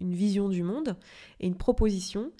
une, 0.00 0.14
vision 0.14 0.48
du 0.48 0.62
monde 0.62 0.96
et 1.40 1.46
une 1.46 1.56
proposition 1.56 2.32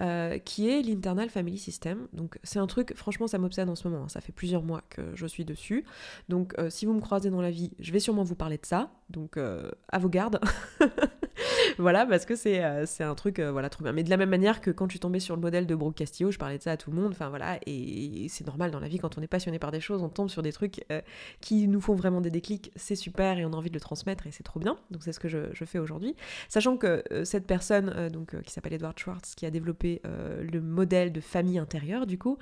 euh, 0.00 0.38
qui 0.38 0.68
est 0.68 0.82
l'Internal 0.82 1.30
Family 1.30 1.58
System. 1.58 2.06
Donc 2.12 2.38
c'est 2.42 2.58
un 2.58 2.66
truc, 2.66 2.94
franchement, 2.94 3.26
ça 3.26 3.38
m'obsède 3.38 3.68
en 3.68 3.74
ce 3.74 3.88
moment. 3.88 4.04
Hein. 4.04 4.08
Ça 4.08 4.20
fait 4.20 4.32
plusieurs 4.32 4.62
mois 4.62 4.82
que 4.90 5.02
je 5.14 5.26
suis 5.26 5.44
dessus. 5.44 5.84
Donc 6.28 6.54
euh, 6.58 6.70
si 6.70 6.86
vous 6.86 6.92
me 6.92 7.00
croisez 7.00 7.30
dans 7.30 7.40
la 7.40 7.50
vie, 7.50 7.72
je 7.78 7.92
vais 7.92 8.00
sûrement 8.00 8.22
vous 8.22 8.34
parler 8.34 8.58
de 8.58 8.66
ça. 8.66 8.90
Donc 9.10 9.36
euh, 9.36 9.70
à 9.88 9.98
vos 9.98 10.08
gardes. 10.08 10.40
voilà, 11.78 12.06
parce 12.06 12.24
que 12.24 12.34
c'est 12.34 12.62
un 12.62 13.14
truc, 13.14 13.40
voilà, 13.40 13.68
trop 13.68 13.84
bien. 13.84 13.92
Mais 13.92 14.02
de 14.02 14.10
la 14.10 14.16
même 14.16 14.30
manière 14.30 14.60
que 14.60 14.70
quand 14.70 14.90
suis 14.90 15.00
tombée 15.00 15.20
sur 15.20 15.36
le 15.36 15.42
modèle 15.42 15.66
de 15.66 15.74
Brooke 15.74 15.96
Castillo, 15.96 16.30
je 16.30 16.38
parlais 16.38 16.58
de 16.58 16.62
ça 16.62 16.72
à 16.72 16.76
tout 16.76 16.90
le 16.90 16.96
monde. 16.96 17.12
Enfin 17.12 17.28
voilà, 17.28 17.58
et, 17.66 18.26
c'est 18.28 18.46
normal 18.46 18.70
dans 18.70 18.80
la 18.80 18.88
vie, 18.88 18.98
quand 18.98 19.18
on 19.18 19.22
est 19.22 19.26
passionné 19.26 19.58
par 19.58 19.72
des 19.72 19.80
choses, 19.80 20.02
on 20.02 20.08
tombe 20.08 20.30
sur 20.30 20.42
des 20.42 20.52
trucs 20.52 20.84
qui 21.40 21.68
nous 21.68 21.80
font 21.80 21.94
vraiment 21.94 22.20
des 22.20 22.30
déclics. 22.30 22.72
C'est 22.76 22.96
super 22.96 23.38
et 23.38 23.44
on 23.44 23.52
a 23.52 23.56
envie 23.56 23.70
de 23.70 23.74
le 23.74 23.80
transmettre 23.80 24.26
et 24.26 24.30
c'est 24.30 24.42
trop 24.42 24.60
bien. 24.60 24.78
Donc 24.90 25.02
c'est 25.02 25.12
ce 25.12 25.20
que 25.20 25.28
je, 25.28 25.64
fais 25.66 25.78
aujourd'hui. 25.78 26.14
Sachant 26.48 26.76
que 26.76 27.02
cette 27.24 27.46
personne, 27.46 28.08
donc, 28.08 28.40
qui 28.42 28.52
s'appelle 28.52 28.72
Edward 28.72 28.98
Schwartz, 28.98 29.34
qui 29.34 29.46
a 29.46 29.50
développé 29.50 30.00
euh, 30.06 30.44
le 30.52 30.60
modèle 30.60 31.12
de 31.12 31.20
famille 31.20 31.58
intérieure, 31.58 32.06
du 32.06 32.18
coup, 32.18 32.38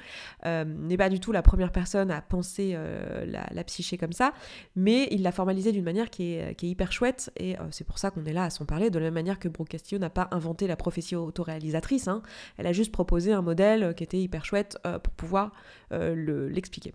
euh, 0.46 0.64
n'est 0.64 0.96
pas 0.96 1.08
du 1.08 1.20
tout 1.20 1.32
la 1.32 1.42
première 1.42 1.72
personne 1.72 2.10
à 2.10 2.20
penser 2.20 2.72
euh, 2.74 3.24
la, 3.26 3.64
psyché 3.64 3.96
comme 3.96 4.12
ça, 4.12 4.32
mais 4.76 5.08
il 5.10 5.22
l'a 5.22 5.32
formalisé 5.32 5.72
d'une 5.72 5.84
manière 5.84 6.10
qui 6.10 6.34
est, 6.34 6.62
hyper 6.62 6.92
chouette, 6.92 7.30
et 7.38 7.56
c'est 7.70 7.84
pour 7.84 7.98
ça 7.98 8.10
qu'on 8.10 8.24
est 8.24 8.32
là 8.32 8.44
à 8.44 8.50
s'en 8.50 8.66
parler, 8.66 8.90
de 8.90 8.98
la 8.98 9.06
même 9.06 9.14
manière 9.14 9.23
que 9.38 9.48
Brooke 9.48 9.68
Castillo 9.68 9.98
n'a 9.98 10.10
pas 10.10 10.28
inventé 10.30 10.66
la 10.66 10.76
prophétie 10.76 11.16
autoréalisatrice, 11.16 12.08
hein. 12.08 12.22
elle 12.58 12.66
a 12.66 12.72
juste 12.72 12.92
proposé 12.92 13.32
un 13.32 13.42
modèle 13.42 13.94
qui 13.94 14.04
était 14.04 14.20
hyper 14.20 14.44
chouette 14.44 14.78
pour 15.02 15.12
pouvoir 15.14 15.52
l'expliquer. 15.90 16.94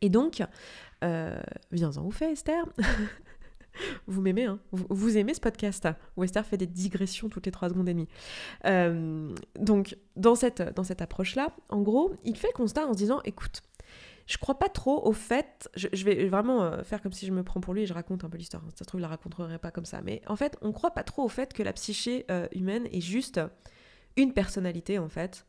et 0.00 0.08
donc, 0.08 0.42
viens-en 1.02 2.04
au 2.04 2.10
fait, 2.10 2.32
Esther 2.32 2.64
vous 4.06 4.20
m'aimez, 4.20 4.44
hein 4.44 4.58
vous, 4.72 5.16
aimez 5.16 5.34
ce 5.34 5.40
podcast 5.40 5.88
où 6.16 6.24
Esther 6.24 6.44
fait 6.44 6.56
des 6.56 6.66
digressions 6.66 7.28
toutes 7.28 7.46
les 7.46 7.52
trois 7.52 7.68
secondes 7.68 7.88
et 7.88 7.92
demie. 7.92 8.08
Euh, 8.66 9.34
donc, 9.58 9.96
dans 10.16 10.34
cette, 10.34 10.62
dans 10.74 10.84
cette 10.84 11.02
approche-là, 11.02 11.54
en 11.68 11.80
gros, 11.82 12.12
il 12.24 12.36
fait 12.36 12.48
le 12.48 12.56
constat 12.56 12.86
en 12.86 12.92
se 12.92 12.98
disant 12.98 13.20
écoute, 13.24 13.62
je 14.30 14.38
crois 14.38 14.60
pas 14.60 14.68
trop 14.68 15.04
au 15.04 15.12
fait. 15.12 15.68
Je, 15.74 16.04
vais 16.04 16.28
vraiment 16.28 16.62
euh, 16.62 16.84
faire 16.84 17.02
comme 17.02 17.12
si 17.12 17.26
je 17.26 17.32
me 17.32 17.42
prends 17.42 17.60
pour 17.60 17.74
lui 17.74 17.82
et 17.82 17.86
je 17.86 17.92
raconte 17.92 18.22
un 18.22 18.30
peu 18.30 18.38
l'histoire. 18.38 18.62
Ça 18.76 18.78
se 18.78 18.84
trouve, 18.84 19.00
je 19.00 19.02
la 19.02 19.08
raconterai 19.08 19.58
pas 19.58 19.72
comme 19.72 19.84
ça. 19.84 20.02
Mais 20.02 20.22
en 20.28 20.36
fait, 20.36 20.56
on 20.62 20.70
croit 20.70 20.92
pas 20.92 21.02
trop 21.02 21.24
au 21.24 21.28
fait 21.28 21.52
que 21.52 21.64
la 21.64 21.72
psyché 21.72 22.26
euh, 22.30 22.46
humaine 22.52 22.86
est 22.92 23.00
juste 23.00 23.40
une 24.16 24.32
personnalité, 24.32 25.00
en 25.00 25.08
fait, 25.08 25.46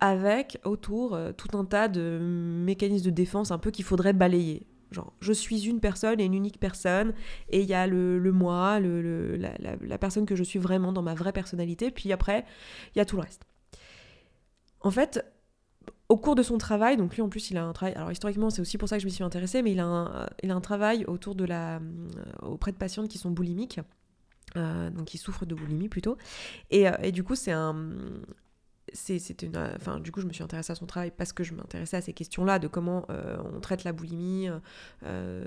avec 0.00 0.58
autour 0.64 1.16
tout 1.36 1.56
un 1.56 1.64
tas 1.64 1.86
de 1.86 2.18
mécanismes 2.20 3.06
de 3.06 3.10
défense 3.10 3.52
un 3.52 3.58
peu 3.58 3.70
qu'il 3.70 3.84
faudrait 3.84 4.12
balayer. 4.12 4.66
Genre, 4.90 5.12
je 5.20 5.32
suis 5.32 5.66
une 5.66 5.80
personne 5.80 6.20
et 6.20 6.24
une 6.24 6.34
unique 6.34 6.58
personne, 6.58 7.14
et 7.48 7.60
il 7.60 7.66
y 7.66 7.74
a 7.74 7.86
le, 7.86 8.20
moi, 8.32 8.80
la, 8.80 9.98
personne 9.98 10.26
que 10.26 10.36
je 10.36 10.42
suis 10.42 10.58
vraiment 10.58 10.92
dans 10.92 11.02
ma 11.02 11.14
vraie 11.14 11.32
personnalité, 11.32 11.90
puis 11.90 12.12
après, 12.12 12.44
il 12.94 12.98
y 12.98 13.00
a 13.00 13.04
tout 13.04 13.16
le 13.16 13.22
reste. 13.22 13.42
En 14.80 14.90
fait, 14.90 15.24
au 16.08 16.16
cours 16.16 16.34
de 16.34 16.42
son 16.42 16.58
travail, 16.58 16.96
donc 16.96 17.14
lui 17.16 17.22
en 17.22 17.28
plus 17.28 17.50
il 17.50 17.56
a 17.56 17.64
un 17.64 17.72
travail, 17.72 17.94
alors 17.94 18.12
historiquement 18.12 18.50
c'est 18.50 18.60
aussi 18.60 18.78
pour 18.78 18.88
ça 18.88 18.96
que 18.96 19.02
je 19.02 19.06
m'y 19.06 19.12
suis 19.12 19.24
intéressée, 19.24 19.62
mais 19.62 19.72
il 19.72 19.80
a 19.80 19.86
un, 19.86 20.28
il 20.42 20.50
a 20.50 20.54
un 20.54 20.60
travail 20.60 21.04
autour 21.06 21.34
de 21.34 21.44
la, 21.44 21.76
euh, 21.76 21.80
auprès 22.42 22.72
de 22.72 22.76
patientes 22.76 23.08
qui 23.08 23.18
sont 23.18 23.30
boulimiques, 23.30 23.80
euh, 24.56 24.90
donc 24.90 25.06
qui 25.06 25.18
souffrent 25.18 25.46
de 25.46 25.54
boulimie 25.54 25.88
plutôt, 25.88 26.16
et, 26.70 26.88
euh, 26.88 26.92
et 27.02 27.12
du 27.12 27.24
coup 27.24 27.34
c'est 27.34 27.52
un, 27.52 27.76
c'est 28.92 29.42
une 29.42 29.56
enfin 29.76 29.98
du 29.98 30.12
coup 30.12 30.20
je 30.20 30.26
me 30.26 30.32
suis 30.32 30.44
intéressée 30.44 30.72
à 30.72 30.76
son 30.76 30.86
travail 30.86 31.10
parce 31.10 31.32
que 31.32 31.42
je 31.42 31.54
m'intéressais 31.54 31.96
à 31.96 32.00
ces 32.00 32.12
questions 32.12 32.44
là 32.44 32.58
de 32.58 32.68
comment 32.68 33.04
euh, 33.10 33.36
on 33.52 33.60
traite 33.60 33.82
la 33.82 33.92
boulimie 33.92 34.48
euh, 35.04 35.44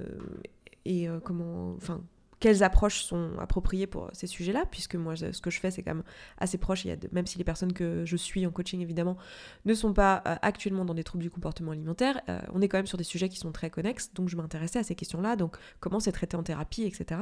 et 0.86 1.08
comment, 1.24 1.74
enfin, 1.76 2.02
quelles 2.40 2.64
approches 2.64 3.04
sont 3.04 3.32
appropriées 3.40 3.88
pour 3.88 4.10
ces 4.14 4.28
sujets-là, 4.28 4.66
puisque 4.70 4.96
moi, 4.96 5.16
ce 5.16 5.42
que 5.42 5.50
je 5.50 5.60
fais, 5.60 5.72
c'est 5.72 5.84
quand 5.84 5.96
même 5.96 6.04
assez 6.38 6.58
proche, 6.58 6.86
il 6.86 6.98
même 7.12 7.28
si 7.28 7.38
les 7.38 7.44
personnes 7.44 7.74
que 7.74 8.06
je 8.06 8.16
suis 8.16 8.46
en 8.46 8.52
coaching, 8.52 8.82
évidemment, 8.82 9.18
ne 9.66 9.74
sont 9.74 9.94
pas 9.94 10.24
euh, 10.26 10.36
actuellement 10.42 10.86
dans 10.86 10.94
des 10.94 11.04
troubles 11.04 11.24
du 11.24 11.30
comportement 11.30 11.72
alimentaire, 11.72 12.22
euh, 12.30 12.40
on 12.54 12.62
est 12.62 12.68
quand 12.68 12.78
même 12.78 12.88
sur 12.88 12.98
des 12.98 13.04
sujets 13.04 13.30
qui 13.30 13.38
sont 13.38 13.52
très 13.52 13.70
connexes, 13.70 14.14
donc 14.14 14.30
je 14.30 14.38
m'intéressais 14.38 14.80
à 14.80 14.84
ces 14.84 14.96
questions-là, 14.96 15.36
donc 15.36 15.58
comment 15.80 16.00
c'est 16.00 16.12
traité 16.12 16.38
en 16.38 16.44
thérapie, 16.44 16.84
etc. 16.84 17.22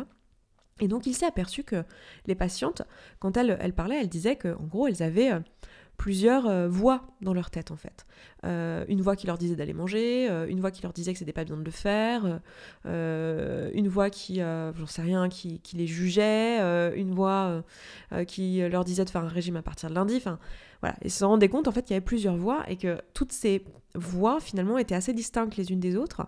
Et 0.79 0.87
donc 0.87 1.07
il 1.07 1.15
s'est 1.15 1.25
aperçu 1.25 1.63
que 1.63 1.83
les 2.27 2.35
patientes, 2.35 2.83
quand 3.19 3.35
elles, 3.37 3.57
elles 3.59 3.73
parlaient, 3.73 3.99
elles 3.99 4.09
disaient 4.09 4.35
qu'en 4.35 4.63
gros, 4.63 4.87
elles 4.87 5.01
avaient 5.01 5.31
euh, 5.31 5.39
plusieurs 5.97 6.45
euh, 6.45 6.67
voix 6.67 7.01
dans 7.21 7.33
leur 7.33 7.49
tête 7.49 7.71
en 7.71 7.75
fait. 7.75 8.05
Euh, 8.45 8.85
une 8.87 9.01
voix 9.01 9.15
qui 9.15 9.27
leur 9.27 9.37
disait 9.37 9.55
d'aller 9.55 9.73
manger, 9.73 10.29
euh, 10.29 10.47
une 10.47 10.61
voix 10.61 10.71
qui 10.71 10.83
leur 10.83 10.93
disait 10.93 11.11
que 11.11 11.19
c'était 11.19 11.33
pas 11.33 11.43
bien 11.43 11.57
de 11.57 11.63
le 11.63 11.71
faire, 11.71 12.39
une 12.85 13.87
voix 13.87 14.09
qui, 14.09 14.37
j'en 14.37 14.87
sais 14.87 15.01
rien, 15.01 15.27
qui, 15.27 15.59
les 15.73 15.87
jugeait, 15.87 16.59
une 16.95 17.13
voix 17.13 17.63
qui 18.27 18.59
leur 18.69 18.85
disait 18.85 19.05
de 19.05 19.09
faire 19.09 19.23
un 19.23 19.27
régime 19.27 19.57
à 19.57 19.61
partir 19.61 19.89
de 19.89 19.95
lundi. 19.95 20.21
Voilà. 20.81 20.95
Et 21.01 21.09
se 21.09 21.23
rendaient 21.25 21.49
compte 21.49 21.67
en 21.67 21.71
fait 21.71 21.83
qu'il 21.83 21.93
y 21.93 21.97
avait 21.97 22.05
plusieurs 22.05 22.37
voix 22.37 22.63
et 22.69 22.77
que 22.77 22.99
toutes 23.13 23.31
ces 23.31 23.63
voix 23.95 24.39
finalement 24.39 24.77
étaient 24.77 24.95
assez 24.95 25.13
distinctes 25.13 25.55
les 25.57 25.71
unes 25.71 25.79
des 25.79 25.95
autres. 25.95 26.27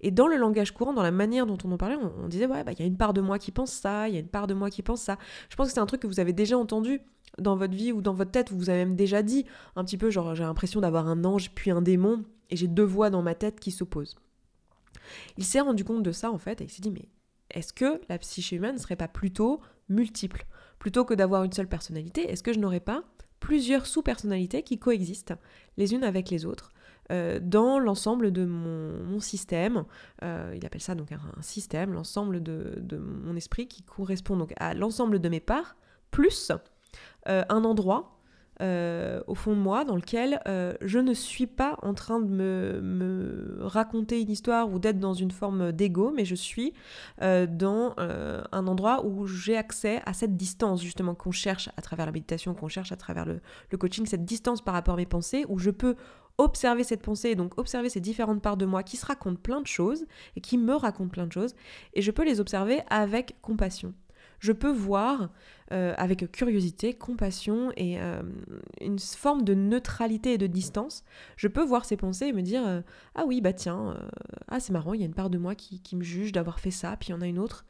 Et 0.00 0.10
dans 0.10 0.26
le 0.26 0.36
langage 0.36 0.72
courant, 0.72 0.92
dans 0.92 1.02
la 1.02 1.10
manière 1.10 1.46
dont 1.46 1.58
on 1.64 1.72
en 1.72 1.76
parlait, 1.76 1.96
on, 1.96 2.28
disait 2.28 2.46
ouais, 2.46 2.64
bah, 2.64 2.72
il 2.72 2.80
y 2.80 2.82
a 2.82 2.86
une 2.86 2.96
part 2.96 3.14
de 3.14 3.20
moi 3.20 3.38
qui 3.38 3.52
pense 3.52 3.72
ça, 3.72 4.08
il 4.08 4.14
y 4.14 4.16
a 4.16 4.20
une 4.20 4.28
part 4.28 4.46
de 4.46 4.54
moi 4.54 4.70
qui 4.70 4.82
pense 4.82 5.00
ça. 5.00 5.18
Je 5.48 5.56
pense 5.56 5.68
que 5.68 5.74
c'est 5.74 5.80
un 5.80 5.86
truc 5.86 6.02
que 6.02 6.06
vous 6.06 6.20
avez 6.20 6.32
déjà 6.32 6.58
entendu 6.58 7.00
dans 7.38 7.56
votre 7.56 7.74
vie 7.74 7.92
ou 7.92 8.00
dans 8.00 8.14
votre 8.14 8.30
tête, 8.30 8.52
vous 8.52 8.70
avez 8.70 8.84
même 8.84 8.96
déjà 8.96 9.22
dit 9.22 9.44
un 9.76 9.84
petit 9.84 9.98
peu 9.98 10.10
genre 10.10 10.34
j'ai 10.34 10.44
l'impression 10.44 10.80
d'avoir 10.80 11.08
un 11.08 11.24
ange 11.24 11.50
puis 11.52 11.70
un 11.70 11.82
démon 11.82 12.24
et 12.50 12.56
j'ai 12.56 12.68
deux 12.68 12.84
voix 12.84 13.10
dans 13.10 13.22
ma 13.22 13.34
tête 13.34 13.58
qui 13.58 13.70
s'opposent. 13.70 14.16
Il 15.36 15.44
s'est 15.44 15.60
rendu 15.60 15.84
compte 15.84 16.02
de 16.02 16.12
ça 16.12 16.30
en 16.30 16.38
fait 16.38 16.60
et 16.60 16.64
il 16.64 16.70
s'est 16.70 16.82
dit 16.82 16.90
mais 16.90 17.08
est-ce 17.50 17.72
que 17.72 18.00
la 18.08 18.18
psyché 18.18 18.56
humaine 18.56 18.74
ne 18.74 18.80
serait 18.80 18.96
pas 18.96 19.08
plutôt 19.08 19.60
multiple? 19.88 20.46
Plutôt 20.78 21.04
que 21.04 21.14
d'avoir 21.14 21.44
une 21.44 21.52
seule 21.52 21.68
personnalité, 21.68 22.30
est-ce 22.30 22.42
que 22.42 22.52
je 22.52 22.58
n'aurais 22.58 22.80
pas 22.80 23.04
plusieurs 23.44 23.84
sous-personnalités 23.84 24.62
qui 24.62 24.78
coexistent 24.78 25.34
les 25.76 25.92
unes 25.92 26.02
avec 26.02 26.30
les 26.30 26.46
autres 26.46 26.70
euh, 27.12 27.38
dans 27.42 27.78
l'ensemble 27.78 28.32
de 28.32 28.46
mon, 28.46 29.20
système. 29.20 29.84
Euh, 30.22 30.54
il 30.56 30.64
appelle 30.64 30.80
ça 30.80 30.94
donc 30.94 31.12
un, 31.12 31.42
système, 31.42 31.92
l'ensemble 31.92 32.42
de, 32.42 32.96
mon 32.96 33.36
esprit 33.36 33.68
qui 33.68 33.82
correspond 33.82 34.38
donc 34.38 34.54
à 34.56 34.72
l'ensemble 34.72 35.18
de 35.18 35.28
mes 35.28 35.40
parts, 35.40 35.76
plus 36.10 36.52
euh, 37.28 37.44
un 37.50 37.64
endroit 37.64 38.13
euh, 38.60 39.20
au 39.26 39.34
fond 39.34 39.52
de 39.52 39.60
moi 39.60 39.84
dans 39.84 39.96
lequel 39.96 40.40
euh, 40.46 40.74
je 40.80 40.98
ne 40.98 41.12
suis 41.12 41.46
pas 41.46 41.76
en 41.82 41.94
train 41.94 42.20
de 42.20 42.28
me, 42.28 43.58
raconter 43.60 44.20
une 44.20 44.30
histoire 44.30 44.72
ou 44.72 44.78
d'être 44.78 44.98
dans 44.98 45.14
une 45.14 45.30
forme 45.30 45.72
d'ego, 45.72 46.12
mais 46.14 46.24
je 46.24 46.34
suis 46.34 46.72
dans 47.20 47.94
un 47.98 48.66
endroit 48.66 49.04
où 49.04 49.26
j'ai 49.26 49.56
accès 49.56 50.02
à 50.06 50.12
cette 50.12 50.36
distance 50.36 50.82
justement 50.82 51.14
qu'on 51.14 51.30
cherche 51.30 51.68
à 51.76 51.82
travers 51.82 52.06
la 52.06 52.12
méditation, 52.12 52.54
qu'on 52.54 52.68
cherche 52.68 52.92
à 52.92 52.96
travers 52.96 53.24
le, 53.24 53.40
le, 53.70 53.78
coaching, 53.78 54.06
cette 54.06 54.24
distance 54.24 54.62
par 54.62 54.74
rapport 54.74 54.94
à 54.94 54.96
mes 54.96 55.06
pensées, 55.06 55.44
où 55.48 55.58
je 55.58 55.70
peux 55.70 55.96
observer 56.38 56.84
cette 56.84 57.02
pensée 57.02 57.30
et 57.30 57.34
donc 57.34 57.58
observer 57.58 57.88
ces 57.88 58.00
différentes 58.00 58.42
parts 58.42 58.56
de 58.56 58.66
moi 58.66 58.82
qui 58.82 58.96
se 58.96 59.06
racontent 59.06 59.40
plein 59.40 59.60
de 59.60 59.66
choses 59.66 60.04
et 60.36 60.40
qui 60.40 60.58
me 60.58 60.74
racontent 60.74 61.10
plein 61.10 61.26
de 61.26 61.32
choses, 61.32 61.54
et 61.94 62.02
je 62.02 62.10
peux 62.10 62.24
les 62.24 62.40
observer 62.40 62.80
avec 62.88 63.36
compassion 63.40 63.94
je 64.40 64.52
peux 64.52 64.72
voir 64.72 65.30
euh, 65.72 65.94
avec 65.96 66.30
curiosité, 66.30 66.92
compassion 66.92 67.72
et 67.76 67.98
euh, 67.98 68.22
une 68.82 68.98
forme 68.98 69.44
de 69.44 69.54
neutralité 69.54 70.34
et 70.34 70.38
de 70.38 70.46
distance, 70.46 71.04
je 71.36 71.48
peux 71.48 71.64
voir 71.64 71.86
ces 71.86 71.96
pensées 71.96 72.26
et 72.26 72.32
me 72.32 72.42
dire 72.42 72.66
euh, 72.66 72.80
ah 73.14 73.24
oui 73.26 73.40
bah 73.40 73.54
tiens 73.54 73.96
ah 74.48 74.60
c'est 74.60 74.72
marrant 74.72 74.92
il 74.92 75.00
y 75.00 75.02
a 75.02 75.06
une 75.06 75.14
part 75.14 75.30
de 75.30 75.38
moi 75.38 75.54
qui, 75.54 75.80
me 75.96 76.02
juge 76.02 76.32
d'avoir 76.32 76.60
fait 76.60 76.70
ça 76.70 76.96
puis 76.98 77.08
il 77.08 77.12
y 77.12 77.14
en 77.14 77.20
a 77.20 77.26
une 77.26 77.38
autre 77.38 77.64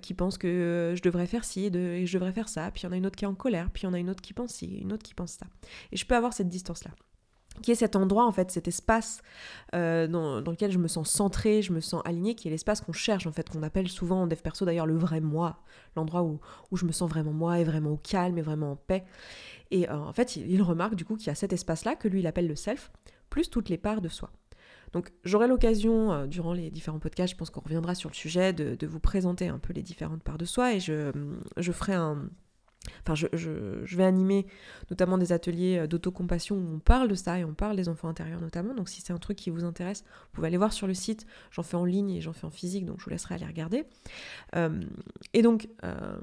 qui 0.00 0.14
pense 0.14 0.38
que 0.38 0.94
je 0.96 1.02
devrais 1.02 1.26
faire 1.26 1.44
ci 1.44 1.66
et, 1.66 2.06
je 2.06 2.18
devrais 2.18 2.32
faire 2.32 2.48
ça 2.48 2.70
puis 2.70 2.82
il 2.82 2.86
y 2.86 2.88
en 2.88 2.92
a 2.92 2.96
une 2.96 3.06
autre 3.06 3.16
qui 3.16 3.24
est 3.24 3.28
en 3.28 3.34
colère 3.34 3.70
puis 3.70 3.82
il 3.82 3.86
y 3.86 3.88
en 3.88 3.94
a 3.94 3.98
une 3.98 4.10
autre 4.10 4.22
qui 4.22 4.32
pense 4.32 4.52
ci 4.52 4.66
une 4.66 4.92
autre 4.92 5.02
qui 5.02 5.14
pense 5.14 5.32
ça. 5.32 5.46
Et 5.90 5.96
je 5.96 6.06
peux 6.06 6.14
avoir 6.14 6.32
cette 6.32 6.48
distance 6.48 6.84
là 6.84 6.92
qui 7.60 7.70
est 7.70 7.76
cet 7.76 7.96
endroit, 7.96 8.24
en 8.24 8.32
fait, 8.32 8.50
cet 8.50 8.66
espace 8.66 9.20
euh, 9.74 10.06
dans, 10.06 10.40
lequel 10.40 10.70
je 10.70 10.78
me 10.78 10.88
sens 10.88 11.10
centrée, 11.10 11.60
je 11.60 11.72
me 11.72 11.80
sens 11.80 12.02
alignée, 12.04 12.34
qui 12.34 12.48
est 12.48 12.50
l'espace 12.50 12.80
qu'on 12.80 12.92
cherche, 12.92 13.26
en 13.26 13.32
fait, 13.32 13.48
qu'on 13.50 13.62
appelle 13.62 13.88
souvent 13.88 14.22
en 14.22 14.26
dev 14.26 14.38
perso 14.38 14.64
d'ailleurs 14.64 14.86
le 14.86 14.96
vrai 14.96 15.20
moi, 15.20 15.58
l'endroit 15.96 16.22
où, 16.22 16.40
où, 16.70 16.76
je 16.76 16.86
me 16.86 16.92
sens 16.92 17.10
vraiment 17.10 17.32
moi 17.32 17.60
et 17.60 17.64
vraiment 17.64 17.92
au 17.92 17.96
calme 17.96 18.38
et 18.38 18.42
vraiment 18.42 18.72
en 18.72 18.76
paix. 18.76 19.04
Et 19.70 19.88
euh, 19.88 19.96
en 19.96 20.12
fait, 20.12 20.36
il, 20.36 20.62
remarque 20.62 20.94
du 20.94 21.04
coup 21.04 21.16
qu'il 21.16 21.26
y 21.26 21.30
a 21.30 21.34
cet 21.34 21.52
espace-là 21.52 21.94
que 21.94 22.08
lui 22.08 22.20
il 22.20 22.26
appelle 22.26 22.48
le 22.48 22.56
self, 22.56 22.90
plus 23.28 23.50
toutes 23.50 23.68
les 23.68 23.78
parts 23.78 24.00
de 24.00 24.08
soi. 24.08 24.30
Donc 24.92 25.10
j'aurai 25.24 25.46
l'occasion, 25.46 26.12
euh, 26.12 26.26
durant 26.26 26.52
les 26.52 26.70
différents 26.70 26.98
podcasts, 26.98 27.32
je 27.32 27.38
pense 27.38 27.50
qu'on 27.50 27.62
reviendra 27.62 27.94
sur 27.94 28.10
le 28.10 28.14
sujet, 28.14 28.52
de, 28.52 28.74
de, 28.74 28.86
vous 28.86 29.00
présenter 29.00 29.48
un 29.48 29.58
peu 29.58 29.72
les 29.72 29.82
différentes 29.82 30.22
parts 30.22 30.38
de 30.38 30.44
soi 30.44 30.74
et 30.74 30.80
je, 30.80 31.12
je 31.56 31.72
ferai 31.72 31.94
un, 31.94 32.28
Enfin, 33.06 33.14
je, 33.14 33.96
vais 33.96 34.04
animer 34.04 34.46
notamment 34.90 35.18
des 35.18 35.32
ateliers 35.32 35.78
euh, 35.78 35.86
d'autocompassion 35.86 36.56
où 36.56 36.74
on 36.74 36.78
parle 36.78 37.08
de 37.08 37.14
ça 37.14 37.38
et 37.38 37.44
on 37.44 37.54
parle 37.54 37.76
des 37.76 37.88
enfants 37.88 38.08
intérieurs 38.08 38.40
notamment. 38.40 38.74
Donc, 38.74 38.88
si 38.88 39.00
c'est 39.00 39.12
un 39.12 39.18
truc 39.18 39.36
qui 39.36 39.50
vous 39.50 39.64
intéresse, 39.64 40.02
vous 40.02 40.34
pouvez 40.34 40.48
aller 40.48 40.56
voir 40.56 40.72
sur 40.72 40.86
le 40.86 40.94
site. 40.94 41.26
J'en 41.50 41.62
fais 41.62 41.76
en 41.76 41.84
ligne 41.84 42.10
et 42.10 42.20
j'en 42.20 42.32
fais 42.32 42.46
en 42.46 42.50
physique, 42.50 42.86
donc 42.86 42.98
je 42.98 43.04
vous 43.04 43.10
laisserai 43.10 43.36
aller 43.36 43.46
regarder. 43.46 43.84
Euh, 44.56 44.80
et 45.32 45.42
donc, 45.42 45.68
euh, 45.84 46.16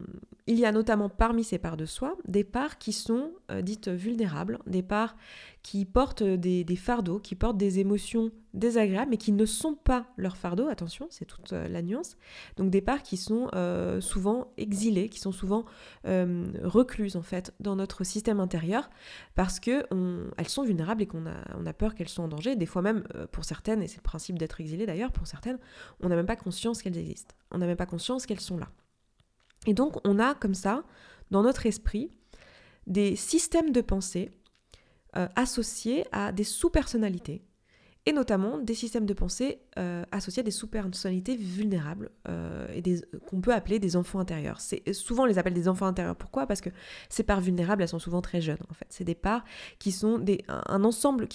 il 0.48 0.60
y 0.60 0.66
a 0.66 0.72
notamment 0.72 1.10
parmi 1.10 1.44
ces 1.44 1.60
parts 1.60 1.78
de 1.78 1.86
soi 1.86 2.16
des 2.28 2.44
parts 2.44 2.78
qui 2.78 2.92
sont 2.92 3.32
dites 3.62 3.88
vulnérables, 3.88 4.60
des 4.66 4.82
parts 4.82 5.16
qui 5.62 5.86
portent 5.86 6.24
des, 6.24 6.76
fardeaux, 6.76 7.20
qui 7.20 7.36
portent 7.36 7.58
des 7.58 7.80
émotions 7.80 8.32
désagréables, 8.54 9.12
mais 9.12 9.18
qui 9.18 9.32
ne 9.32 9.46
sont 9.46 9.76
pas 9.76 10.08
leurs 10.18 10.38
fardeaux, 10.38 10.68
attention, 10.68 11.08
c'est 11.10 11.26
toute 11.26 11.54
euh, 11.54 11.68
la 11.68 11.82
nuance. 11.82 12.18
Donc 12.58 12.70
des 12.70 12.82
parts 12.82 13.04
qui 13.04 13.18
sont 13.18 13.50
euh, 13.54 14.02
souvent 14.02 14.52
exilées, 14.58 15.10
qui 15.10 15.20
sont 15.20 15.32
souvent 15.32 15.66
euh, 16.08 16.48
recluses 16.64 17.16
en 17.16 17.22
fait 17.22 17.54
dans 17.60 17.76
notre 17.76 18.04
système 18.04 18.40
intérieur, 18.40 18.90
parce 19.36 19.60
que 19.60 19.86
elles 20.38 20.50
sont 20.50 20.64
vulnérables 20.64 21.02
et 21.02 21.08
qu'on 21.08 21.26
a, 21.26 21.74
peur 21.74 21.94
qu'elles 21.94 22.10
soient 22.10 22.26
en 22.26 22.28
danger. 22.28 22.56
Des 22.56 22.66
fois 22.66 22.82
même, 22.82 23.04
pour 23.32 23.46
certaines, 23.46 23.82
et 23.82 23.88
c'est 23.88 23.98
le 23.98 24.04
principe 24.04 24.40
d'être 24.40 24.60
exilé 24.60 24.86
d'ailleurs, 24.86 25.12
pour 25.12 25.28
certaines, 25.28 25.60
on 26.02 26.10
n'a 26.10 26.16
même 26.16 26.26
pas 26.26 26.36
conscience 26.36 26.82
qu'elles 26.82 26.98
existent. 26.98 27.36
On 27.52 27.60
n'a 27.60 27.68
même 27.68 27.78
pas 27.78 27.86
conscience 27.86 28.26
qu'elles 28.26 28.40
sont 28.40 28.58
là. 28.58 28.70
Et 29.68 29.74
donc 29.74 29.98
on 30.06 30.20
a 30.20 30.34
comme 30.36 30.56
ça, 30.56 30.84
dans 31.32 31.44
notre 31.44 31.66
esprit, 31.66 32.12
des 32.88 33.16
systèmes 33.16 33.72
de 33.72 33.82
pensée 33.82 34.32
associés 35.14 36.06
à 36.12 36.32
des 36.32 36.44
sous-personnalités 36.44 37.44
et 38.06 38.14
notamment 38.14 38.58
des 38.58 38.76
systèmes 38.76 39.06
de 39.06 39.14
pensée 39.14 39.60
euh, 39.78 40.04
associés 40.12 40.40
à 40.40 40.44
des 40.44 40.52
sous-personnalités 40.52 41.36
vulnérables 41.36 42.10
euh, 42.28 42.66
qu'on 43.28 43.42
peut 43.42 43.54
appeler 43.54 43.78
des 43.78 43.98
enfants 43.98 44.20
intérieurs. 44.20 44.62
Souvent 44.94 45.24
on 45.24 45.26
les 45.26 45.38
appelle 45.38 45.54
des 45.54 45.68
enfants 45.68 45.86
intérieurs. 45.86 46.16
Pourquoi? 46.16 46.48
Parce 46.48 46.62
que 46.62 46.70
ces 47.10 47.24
parts 47.24 47.42
vulnérables, 47.42 47.82
elles 47.82 47.90
sont 47.90 48.00
souvent 48.00 48.22
très 48.22 48.40
jeunes. 48.40 48.58
En 48.70 48.74
fait, 48.74 48.86
c'est 48.90 49.04
des 49.04 49.16
parts 49.16 49.44
qui 49.80 49.92
sont 49.92 50.18
des, 50.18 50.44
un, 50.48 50.84
ensemble 50.84 51.28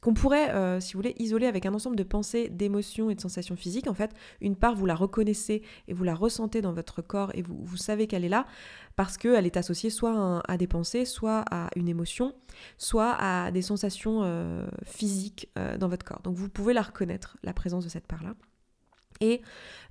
qu'on 0.00 0.14
pourrait, 0.14 0.50
euh, 0.52 0.80
si 0.80 0.94
vous 0.94 1.00
voulez, 1.00 1.14
isoler 1.18 1.46
avec 1.46 1.66
un 1.66 1.74
ensemble 1.74 1.96
de 1.96 2.02
pensées, 2.02 2.48
d'émotions 2.48 3.10
et 3.10 3.14
de 3.14 3.20
sensations 3.20 3.56
physiques. 3.56 3.86
En 3.86 3.94
fait, 3.94 4.10
une 4.40 4.56
part 4.56 4.74
vous 4.74 4.86
la 4.86 4.94
reconnaissez 4.94 5.62
et 5.86 5.92
vous 5.92 6.04
la 6.04 6.14
ressentez 6.14 6.62
dans 6.62 6.72
votre 6.72 7.02
corps 7.02 7.30
et 7.34 7.42
vous, 7.42 7.58
vous 7.62 7.76
savez 7.76 8.06
qu'elle 8.06 8.24
est 8.24 8.30
là 8.30 8.46
parce 8.96 9.18
qu'elle 9.18 9.44
est 9.44 9.58
associée 9.58 9.90
soit 9.90 10.42
à, 10.48 10.56
des 10.56 10.66
pensées, 10.66 11.04
soit 11.04 11.44
à 11.50 11.68
une 11.76 11.88
émotion, 11.88 12.32
soit 12.78 13.14
à 13.18 13.50
des 13.50 13.60
sensations 13.60 14.66
physiques 14.86 15.50
dans 15.78 15.88
votre 15.88 16.05
Donc 16.22 16.36
vous 16.36 16.48
pouvez 16.48 16.72
la 16.72 16.82
reconnaître, 16.82 17.36
la 17.42 17.52
présence 17.52 17.84
de 17.84 17.88
cette 17.88 18.06
part-là. 18.06 18.34
Et 19.20 19.42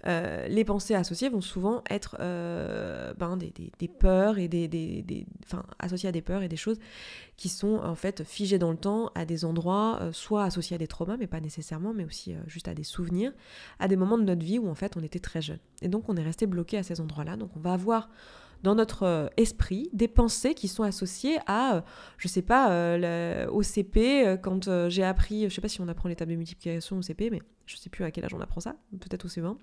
euh, 0.06 0.48
les 0.48 0.64
pensées 0.64 0.94
associées 0.94 1.30
vont 1.30 1.42
souvent 1.42 1.84
être 1.90 2.18
euh, 2.20 3.14
ben, 3.16 3.38
des, 3.38 3.88
peurs 3.88 4.38
et 4.38 4.48
des, 4.48 4.68
des, 4.68 5.26
enfin, 5.44 5.64
associées 5.80 6.10
à 6.10 6.12
des 6.12 6.22
peurs 6.22 6.44
et 6.44 6.48
des 6.48 6.58
choses 6.58 6.80
qui 7.38 7.50
sont 7.50 7.78
en 7.78 7.96
fait 7.96 8.24
figées 8.24 8.60
dans 8.60 8.72
le 8.72 8.78
temps 8.78 9.12
à 9.16 9.26
des 9.26 9.46
endroits, 9.46 10.00
euh, 10.02 10.12
soit 10.12 10.44
associés 10.44 10.76
à 10.76 10.78
des 10.78 10.88
traumas, 10.88 11.18
mais 11.18 11.28
pas 11.28 11.42
nécessairement, 11.42 11.94
mais 11.94 12.06
aussi 12.06 12.36
juste 12.48 12.68
à 12.68 12.76
des 12.76 12.84
souvenirs, 12.84 13.32
à 13.80 13.88
des 13.88 13.96
moments 13.96 14.18
de 14.18 14.24
notre 14.24 14.46
vie 14.46 14.60
où 14.60 14.70
en 14.70 14.76
fait 14.76 14.96
on 14.96 15.04
était 15.04 15.20
très 15.20 15.42
jeune. 15.42 15.60
Et 15.82 15.88
donc 15.88 16.08
on 16.08 16.16
est 16.16 16.24
resté 16.24 16.46
bloqué 16.46 16.78
à 16.78 16.84
ces 16.84 17.02
endroits-là. 17.02 17.36
Donc 17.36 17.50
on 17.56 17.60
va 17.60 17.74
avoir 17.74 18.10
dans 18.66 18.76
notre 18.76 19.04
euh, 19.04 19.28
esprit 19.38 19.90
des 19.94 20.08
pensées 20.08 20.56
qui 20.56 20.68
sont 20.68 20.82
associées 20.82 21.38
à, 21.46 21.76
euh, 21.76 21.82
je 22.18 22.28
sais 22.28 22.42
pas, 22.42 22.72
euh, 22.72 23.48
au 23.50 23.62
CP, 23.62 24.38
quand 24.42 24.90
j'ai 24.90 25.04
appris, 25.04 25.48
je 25.48 25.54
sais 25.54 25.62
pas 25.62 25.68
si 25.68 25.82
on 25.82 25.88
apprend 25.88 26.10
l'étape 26.10 26.28
de 26.28 26.36
multiplication 26.36 26.98
au 26.98 27.02
CP, 27.04 27.30
mais 27.30 27.42
je 27.68 27.78
sais 27.78 27.90
plus 27.90 28.04
à 28.04 28.12
quel 28.12 28.26
âge 28.26 28.34
on 28.34 28.42
apprend 28.42 28.62
ça, 28.62 28.76
peut-être 29.00 29.26
au 29.26 29.28
C20. 29.28 29.56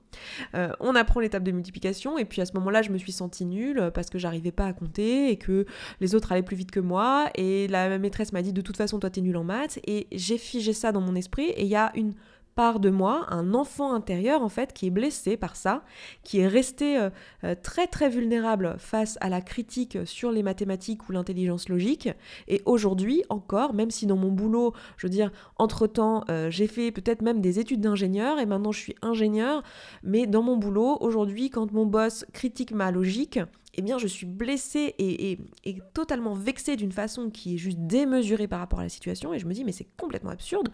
on 0.81 0.95
apprend 0.95 1.21
l'étape 1.21 1.43
de 1.43 1.51
multiplication, 1.51 2.17
et 2.17 2.25
puis 2.25 2.41
à 2.41 2.47
ce 2.47 2.53
moment-là, 2.55 2.83
je 2.83 2.91
me 2.91 2.99
suis 2.99 3.13
sentie 3.13 3.45
nulle 3.45 3.91
parce 3.93 4.09
que 4.09 4.19
j'arrivais 4.19 4.53
pas 4.53 4.67
à 4.67 4.73
compter 4.73 5.31
et 5.31 5.37
que 5.37 5.67
les 6.01 6.15
autres 6.15 6.33
allaient 6.33 6.43
plus 6.43 6.57
vite 6.57 6.71
que 6.71 6.81
moi, 6.81 7.29
et 7.35 7.67
la 7.69 7.99
maîtresse 7.99 8.33
m'a 8.33 8.43
dit 8.43 8.53
de 8.53 8.61
toute 8.61 8.77
façon, 8.77 9.01
toi 9.01 9.11
t'es 9.11 9.21
nulle 9.21 9.37
en 9.37 9.45
maths, 9.45 9.81
et 9.87 10.07
j'ai 10.13 10.39
figé 10.39 10.73
ça 10.73 10.93
dans 10.93 11.01
mon 11.01 11.17
esprit, 11.17 11.51
et 11.51 11.63
il 11.63 11.69
y 11.69 11.77
a 11.77 11.91
une 11.97 12.15
part 12.55 12.81
de 12.81 12.91
moi, 12.91 13.27
un 13.31 13.55
enfant 13.55 13.95
intérieur 13.95 14.43
en 14.43 14.49
fait 14.49 14.73
qui 14.73 14.87
est 14.87 14.91
blessé 14.91 15.37
par 15.37 15.57
ça, 15.57 15.83
qui 16.23 16.41
est 16.41 16.47
resté 16.47 16.99
euh, 16.99 17.11
euh, 17.45 17.55
très 17.61 17.87
très 17.87 18.09
vulnérable 18.09 18.77
face 18.79 19.19
à 19.21 19.29
la 19.29 19.41
critique 19.41 19.99
sur 20.05 20.31
les 20.31 20.43
mathématiques 20.43 21.09
ou 21.09 21.13
l'intelligence 21.13 21.69
logique. 21.69 22.09
Et 22.49 22.63
aujourd'hui 22.67 23.25
encore, 23.29 23.75
même 23.75 23.91
si 23.91 24.07
dans 24.07 24.17
mon 24.17 24.31
boulot, 24.31 24.73
je 24.97 25.07
veux 25.07 25.11
dire, 25.11 25.31
entre-temps, 25.57 26.25
euh, 26.31 26.51
j'ai 26.51 26.67
fait 26.67 26.91
peut-être 26.91 27.23
même 27.23 27.41
des 27.41 27.59
études 27.59 27.81
d'ingénieur 27.81 28.39
et 28.39 28.47
maintenant 28.47 28.73
je 28.73 28.81
suis 28.81 28.95
ingénieur, 29.03 29.63
mais 30.03 30.27
dans 30.27 30.43
mon 30.43 30.57
boulot, 30.57 30.99
aujourd'hui, 31.01 31.51
quand 31.51 31.73
mon 31.73 31.87
boss 31.87 32.25
critique 32.33 32.73
ma 32.73 32.91
logique, 32.91 33.39
eh 33.75 33.83
bien 33.83 33.97
je 33.97 34.07
suis 34.07 34.27
blessée 34.27 34.95
et, 34.99 35.39
et 35.65 35.79
totalement 35.95 36.35
vexée 36.35 36.77
d'une 36.77 36.93
façon 36.93 37.31
qui 37.31 37.55
est 37.55 37.59
juste 37.59 37.79
démesurée 37.81 38.47
par 38.47 38.59
rapport 38.59 38.81
à 38.81 38.83
la 38.83 38.91
situation 38.91 39.33
et 39.33 39.39
je 39.39 39.47
me 39.47 39.55
dis 39.55 39.65
mais 39.65 39.73
c'est 39.73 39.89
complètement 39.97 40.31
absurde 40.31 40.69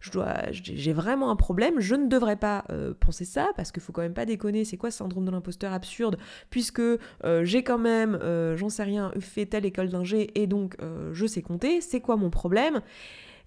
j'ai 0.00 0.92
vraiment 0.92 1.30
un 1.30 1.36
problème, 1.36 1.80
je 1.80 1.94
ne 1.94 2.06
devrais 2.06 2.36
pas 2.36 2.64
euh, 2.70 2.94
penser 2.98 3.24
ça, 3.24 3.50
parce 3.56 3.72
qu'il 3.72 3.82
faut 3.82 3.92
quand 3.92 4.02
même 4.02 4.14
pas 4.14 4.26
déconner, 4.26 4.64
c'est 4.64 4.76
quoi 4.76 4.90
ce 4.90 4.98
syndrome 4.98 5.24
de 5.24 5.30
l'imposteur 5.30 5.72
absurde, 5.72 6.16
puisque 6.50 6.80
euh, 6.80 6.98
j'ai 7.44 7.62
quand 7.62 7.78
même, 7.78 8.18
euh, 8.22 8.56
j'en 8.56 8.68
sais 8.68 8.84
rien, 8.84 9.12
fait 9.20 9.46
telle 9.46 9.66
école 9.66 9.88
d'ingé, 9.88 10.30
et 10.34 10.46
donc 10.46 10.76
je 11.12 11.26
sais 11.26 11.42
compter, 11.42 11.80
c'est 11.80 12.00
quoi 12.00 12.16
mon 12.16 12.30
problème? 12.30 12.80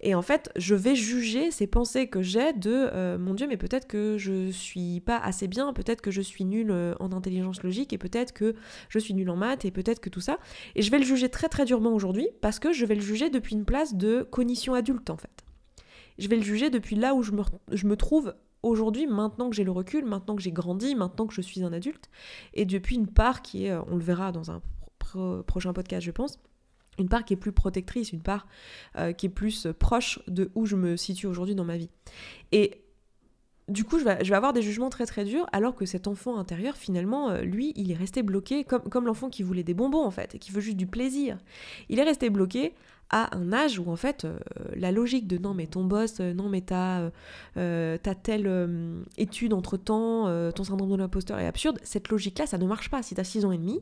Et 0.02 0.14
en 0.14 0.22
fait, 0.22 0.50
je 0.56 0.74
vais 0.74 0.94
juger 0.94 1.50
ces 1.50 1.66
pensées 1.66 2.06
que 2.06 2.22
j'ai 2.22 2.54
de 2.54 3.16
mon 3.18 3.34
Dieu, 3.34 3.46
mais 3.46 3.58
peut-être 3.58 3.86
que 3.86 4.16
je 4.18 4.50
suis 4.50 5.00
pas 5.00 5.18
assez 5.18 5.46
bien, 5.46 5.74
peut-être 5.74 6.00
que 6.00 6.10
je 6.10 6.22
suis 6.22 6.44
nulle 6.44 6.74
en 6.98 7.12
intelligence 7.12 7.62
logique, 7.62 7.92
et 7.92 7.98
peut-être 7.98 8.32
que 8.32 8.54
je 8.88 8.98
suis 8.98 9.12
nulle 9.12 9.28
en 9.28 9.36
maths, 9.36 9.64
et 9.64 9.70
peut-être 9.70 10.00
que 10.00 10.08
tout 10.08 10.20
ça. 10.20 10.38
Et 10.74 10.82
je 10.82 10.90
vais 10.90 10.98
le 10.98 11.04
juger 11.04 11.28
très 11.28 11.48
très 11.48 11.66
durement 11.66 11.92
aujourd'hui 11.92 12.28
parce 12.40 12.58
que 12.58 12.72
je 12.72 12.86
vais 12.86 12.94
le 12.94 13.02
juger 13.02 13.28
depuis 13.28 13.54
une 13.54 13.64
place 13.64 13.94
de 13.94 14.22
cognition 14.22 14.74
adulte 14.74 15.10
en 15.10 15.16
fait 15.16 15.44
je 16.18 16.28
vais 16.28 16.36
le 16.36 16.42
juger 16.42 16.70
depuis 16.70 16.96
là 16.96 17.14
où 17.14 17.22
je 17.22 17.32
me, 17.32 17.96
trouve 17.96 18.34
aujourd'hui, 18.62 19.06
maintenant 19.06 19.50
que 19.50 19.56
j'ai 19.56 19.64
le 19.64 19.70
recul, 19.70 20.04
maintenant 20.04 20.36
que 20.36 20.42
j'ai 20.42 20.52
grandi, 20.52 20.94
maintenant 20.94 21.26
que 21.26 21.34
je 21.34 21.40
suis 21.40 21.62
un 21.62 21.72
adulte, 21.72 22.10
et 22.54 22.64
depuis 22.64 22.96
une 22.96 23.08
part 23.08 23.42
qui 23.42 23.66
est, 23.66 23.70
euh, 23.70 23.82
on 23.88 23.96
le 23.96 24.02
verra 24.02 24.32
dans 24.32 24.50
un 24.50 24.60
prochain 25.46 25.72
podcast, 25.72 26.04
je 26.04 26.10
pense, 26.12 26.38
une 26.98 27.08
part 27.08 27.24
qui 27.24 27.32
est 27.32 27.36
plus 27.36 27.52
protectrice, 27.52 28.12
une 28.12 28.22
part 28.22 28.46
euh, 28.96 29.12
qui 29.12 29.26
est 29.26 29.30
plus 29.30 29.66
proche 29.78 30.20
de 30.28 30.50
où 30.54 30.66
je 30.66 30.76
me 30.76 30.96
situe 30.96 31.26
aujourd'hui 31.26 31.54
dans 31.54 31.64
ma 31.64 31.76
vie. 31.76 31.90
Et 32.52 32.84
du 33.70 33.84
coup, 33.84 33.98
je 33.98 34.04
vais, 34.04 34.32
avoir 34.32 34.52
des 34.52 34.62
jugements 34.62 34.90
très 34.90 35.06
très 35.06 35.24
durs, 35.24 35.46
alors 35.52 35.74
que 35.74 35.86
cet 35.86 36.06
enfant 36.06 36.36
intérieur, 36.36 36.76
finalement, 36.76 37.30
euh, 37.30 37.42
lui, 37.42 37.72
il 37.76 37.90
est 37.90 37.96
resté 37.96 38.22
bloqué, 38.22 38.64
comme, 38.64 39.06
l'enfant 39.06 39.30
qui 39.30 39.42
voulait 39.42 39.62
des 39.62 39.74
bonbons, 39.74 40.04
en 40.04 40.10
fait, 40.10 40.34
et 40.34 40.38
qui 40.38 40.52
veut 40.52 40.60
juste 40.60 40.76
du 40.76 40.86
plaisir. 40.86 41.38
Il 41.88 41.98
est 41.98 42.04
resté 42.04 42.30
bloqué 42.30 42.74
à 43.10 43.36
un 43.36 43.52
âge 43.52 43.78
où 43.78 43.90
en 43.90 43.96
fait 43.96 44.24
euh, 44.24 44.38
la 44.74 44.92
logique 44.92 45.26
de 45.26 45.36
non 45.36 45.52
mais 45.52 45.66
ton 45.66 45.84
boss, 45.84 46.20
euh, 46.20 46.32
non 46.32 46.48
mais 46.48 46.60
t'as 46.60 47.10
euh, 47.56 47.98
telle 48.22 49.02
étude 49.18 49.52
entre 49.52 49.76
temps, 49.76 50.26
ton 50.52 50.64
syndrome 50.64 50.90
de 50.90 50.96
l'imposteur 50.96 51.38
est 51.38 51.46
absurde, 51.46 51.78
cette 51.82 52.08
logique-là 52.08 52.46
ça 52.46 52.58
ne 52.58 52.66
marche 52.66 52.90
pas. 52.90 53.02
Si 53.02 53.14
t'as 53.14 53.24
6 53.24 53.44
ans 53.44 53.52
et 53.52 53.58
demi, 53.58 53.80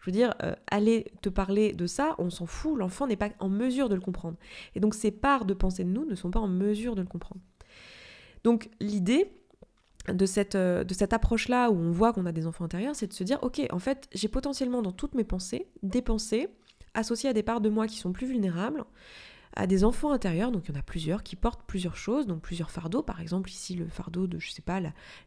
je 0.00 0.06
veux 0.06 0.12
dire, 0.12 0.34
aller 0.70 1.06
te 1.22 1.28
parler 1.28 1.72
de 1.72 1.86
ça, 1.86 2.14
on 2.18 2.30
s'en 2.30 2.46
fout, 2.46 2.78
l'enfant 2.78 3.06
n'est 3.06 3.16
pas 3.16 3.30
en 3.40 3.48
mesure 3.48 3.88
de 3.88 3.94
le 3.94 4.00
comprendre. 4.00 4.36
Et 4.74 4.80
donc 4.80 4.94
ces 4.94 5.10
parts 5.10 5.44
de 5.44 5.54
pensée 5.54 5.84
de 5.84 5.90
nous 5.90 6.04
ne 6.04 6.14
sont 6.14 6.30
pas 6.30 6.40
en 6.40 6.48
mesure 6.48 6.94
de 6.94 7.02
le 7.02 7.08
comprendre. 7.08 7.40
Donc 8.44 8.68
l'idée 8.80 9.32
de 10.08 10.26
cette, 10.26 10.56
de 10.56 10.94
cette 10.94 11.12
approche-là 11.12 11.70
où 11.70 11.76
on 11.76 11.90
voit 11.90 12.12
qu'on 12.12 12.26
a 12.26 12.32
des 12.32 12.46
enfants 12.46 12.64
intérieurs, 12.64 12.94
c'est 12.94 13.06
de 13.06 13.14
se 13.14 13.24
dire, 13.24 13.38
ok, 13.42 13.62
en 13.70 13.78
fait, 13.78 14.08
j'ai 14.12 14.28
potentiellement 14.28 14.82
dans 14.82 14.92
toutes 14.92 15.14
mes 15.14 15.24
pensées 15.24 15.66
des 15.82 16.02
pensées 16.02 16.48
associés 16.92 17.30
à 17.30 17.32
des 17.32 17.42
parts 17.42 17.60
de 17.60 17.68
moi 17.68 17.86
qui 17.86 17.96
sont 17.96 18.12
plus 18.12 18.26
vulnérables, 18.26 18.84
à 19.56 19.66
des 19.66 19.84
enfants 19.84 20.12
intérieurs, 20.12 20.50
donc 20.50 20.64
il 20.68 20.74
y 20.74 20.76
en 20.76 20.80
a 20.80 20.82
plusieurs 20.82 21.22
qui 21.22 21.36
portent 21.36 21.62
plusieurs 21.66 21.96
choses, 21.96 22.26
donc 22.26 22.40
plusieurs 22.40 22.70
fardeaux, 22.70 23.02
par 23.02 23.20
exemple 23.20 23.50
ici 23.50 23.74
le 23.74 23.86
fardeau 23.86 24.26
de, 24.26 24.38
je 24.38 24.50
sais 24.50 24.62
pas, 24.62 24.80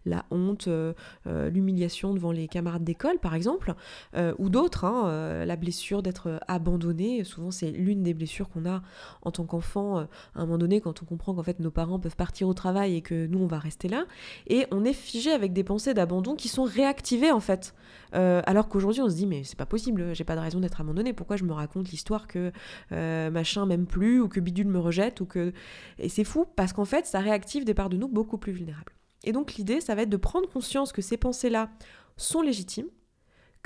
la, 0.06 0.26
honte, 0.32 0.68
euh, 0.68 0.94
euh, 1.28 1.50
l'humiliation 1.50 2.14
devant 2.14 2.32
les 2.32 2.48
camarades 2.48 2.84
d'école, 2.84 3.20
par 3.20 3.36
exemple, 3.36 3.74
euh, 4.16 4.34
ou 4.38 4.50
d'autres, 4.50 4.86
hein, 4.86 5.46
la 5.46 5.56
blessure 5.56 6.04
d'être 6.04 6.40
abandonné, 6.48 7.24
souvent 7.24 7.52
c'est 7.52 7.72
l'une 7.72 8.04
des 8.04 8.14
blessures 8.14 8.50
qu'on 8.50 8.66
a 8.66 8.82
en 9.22 9.32
tant 9.32 9.46
qu'enfant, 9.46 10.00
à 10.00 10.08
un 10.36 10.46
moment 10.46 10.58
donné, 10.58 10.82
quand 10.82 11.02
on 11.02 11.06
comprend 11.06 11.34
qu'en 11.34 11.44
fait 11.44 11.60
nos 11.60 11.72
parents 11.72 12.00
peuvent 12.00 12.16
partir 12.16 12.48
au 12.48 12.54
travail 12.54 12.96
et 12.96 13.02
que 13.02 13.28
nous 13.28 13.40
on 13.40 13.48
va 13.48 13.60
rester 13.60 13.88
là, 13.88 14.06
et 14.48 14.68
on 14.72 14.84
est 14.84 14.94
figé 14.94 15.32
avec 15.32 15.54
des 15.54 15.64
pensées 15.64 15.94
d'abandon 15.94 16.36
qui 16.36 16.50
sont 16.50 16.64
réactivées 16.64 17.32
en 17.32 17.40
fait, 17.40 17.74
alors 18.12 18.68
qu'aujourd'hui 18.68 19.02
on 19.02 19.10
se 19.10 19.16
dit 19.16 19.28
mais 19.28 19.44
c'est 19.44 19.58
pas 19.58 19.66
possible, 19.66 20.14
j'ai 20.14 20.24
pas 20.24 20.36
de 20.36 20.42
raison 20.42 20.60
d'être 20.60 20.82
abandonné, 20.82 21.14
pourquoi 21.14 21.38
je 21.38 21.44
me 21.46 21.54
raconte 21.54 21.90
l'histoire 21.90 22.28
que 22.28 22.52
machin 22.92 23.66
m'aime 23.66 23.86
plus, 23.86 24.17
ou 24.20 24.28
que 24.28 24.40
Bidule 24.40 24.68
me 24.68 24.80
rejette 24.80 25.22
ou 25.22 25.26
que 25.26 25.54
et 26.00 26.10
c'est 26.10 26.24
fou 26.24 26.46
parce 26.56 26.74
qu'en 26.74 26.86
fait 26.86 27.06
ça 27.06 27.20
réactive 27.20 27.66
des 27.66 27.74
parts 27.74 27.90
de 27.90 27.98
nous 27.98 28.08
beaucoup 28.08 28.38
plus 28.38 28.52
vulnérables. 28.52 28.94
Et 29.24 29.32
donc 29.32 29.56
l'idée 29.56 29.82
ça 29.82 29.96
va 29.96 30.04
être 30.04 30.10
de 30.10 30.18
prendre 30.18 30.50
conscience 30.50 30.92
que 30.92 31.02
ces 31.02 31.18
pensées-là 31.18 31.70
sont 32.18 32.41
légitimes, 32.41 32.88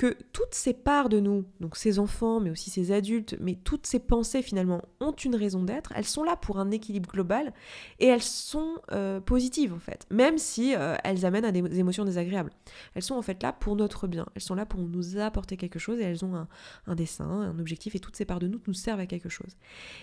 que 0.01 0.17
toutes 0.33 0.55
ces 0.55 0.73
parts 0.73 1.09
de 1.09 1.19
nous, 1.19 1.45
donc 1.59 1.77
ces 1.77 1.99
enfants, 1.99 2.39
mais 2.39 2.49
aussi 2.49 2.71
ces 2.71 2.91
adultes, 2.91 3.35
mais 3.39 3.53
toutes 3.53 3.85
ces 3.85 3.99
pensées 3.99 4.41
finalement 4.41 4.81
ont 4.99 5.11
une 5.11 5.35
raison 5.35 5.61
d'être, 5.61 5.93
elles 5.95 6.07
sont 6.07 6.23
là 6.23 6.35
pour 6.35 6.57
un 6.57 6.71
équilibre 6.71 7.11
global 7.11 7.53
et 7.99 8.07
elles 8.07 8.23
sont 8.23 8.79
euh, 8.93 9.19
positives 9.19 9.73
en 9.73 9.77
fait, 9.77 10.07
même 10.09 10.39
si 10.39 10.73
euh, 10.73 10.95
elles 11.03 11.23
amènent 11.23 11.45
à 11.45 11.51
des 11.51 11.77
émotions 11.77 12.03
désagréables. 12.03 12.49
Elles 12.95 13.03
sont 13.03 13.13
en 13.13 13.21
fait 13.21 13.43
là 13.43 13.53
pour 13.53 13.75
notre 13.75 14.07
bien, 14.07 14.25
elles 14.33 14.41
sont 14.41 14.55
là 14.55 14.65
pour 14.65 14.79
nous 14.79 15.19
apporter 15.19 15.55
quelque 15.55 15.77
chose 15.77 15.99
et 15.99 16.03
elles 16.03 16.25
ont 16.25 16.35
un, 16.35 16.47
un 16.87 16.95
dessin, 16.95 17.29
un 17.29 17.59
objectif 17.59 17.93
et 17.93 17.99
toutes 17.99 18.15
ces 18.15 18.25
parts 18.25 18.39
de 18.39 18.47
nous 18.47 18.59
nous 18.65 18.73
servent 18.73 19.01
à 19.01 19.05
quelque 19.05 19.29
chose. 19.29 19.55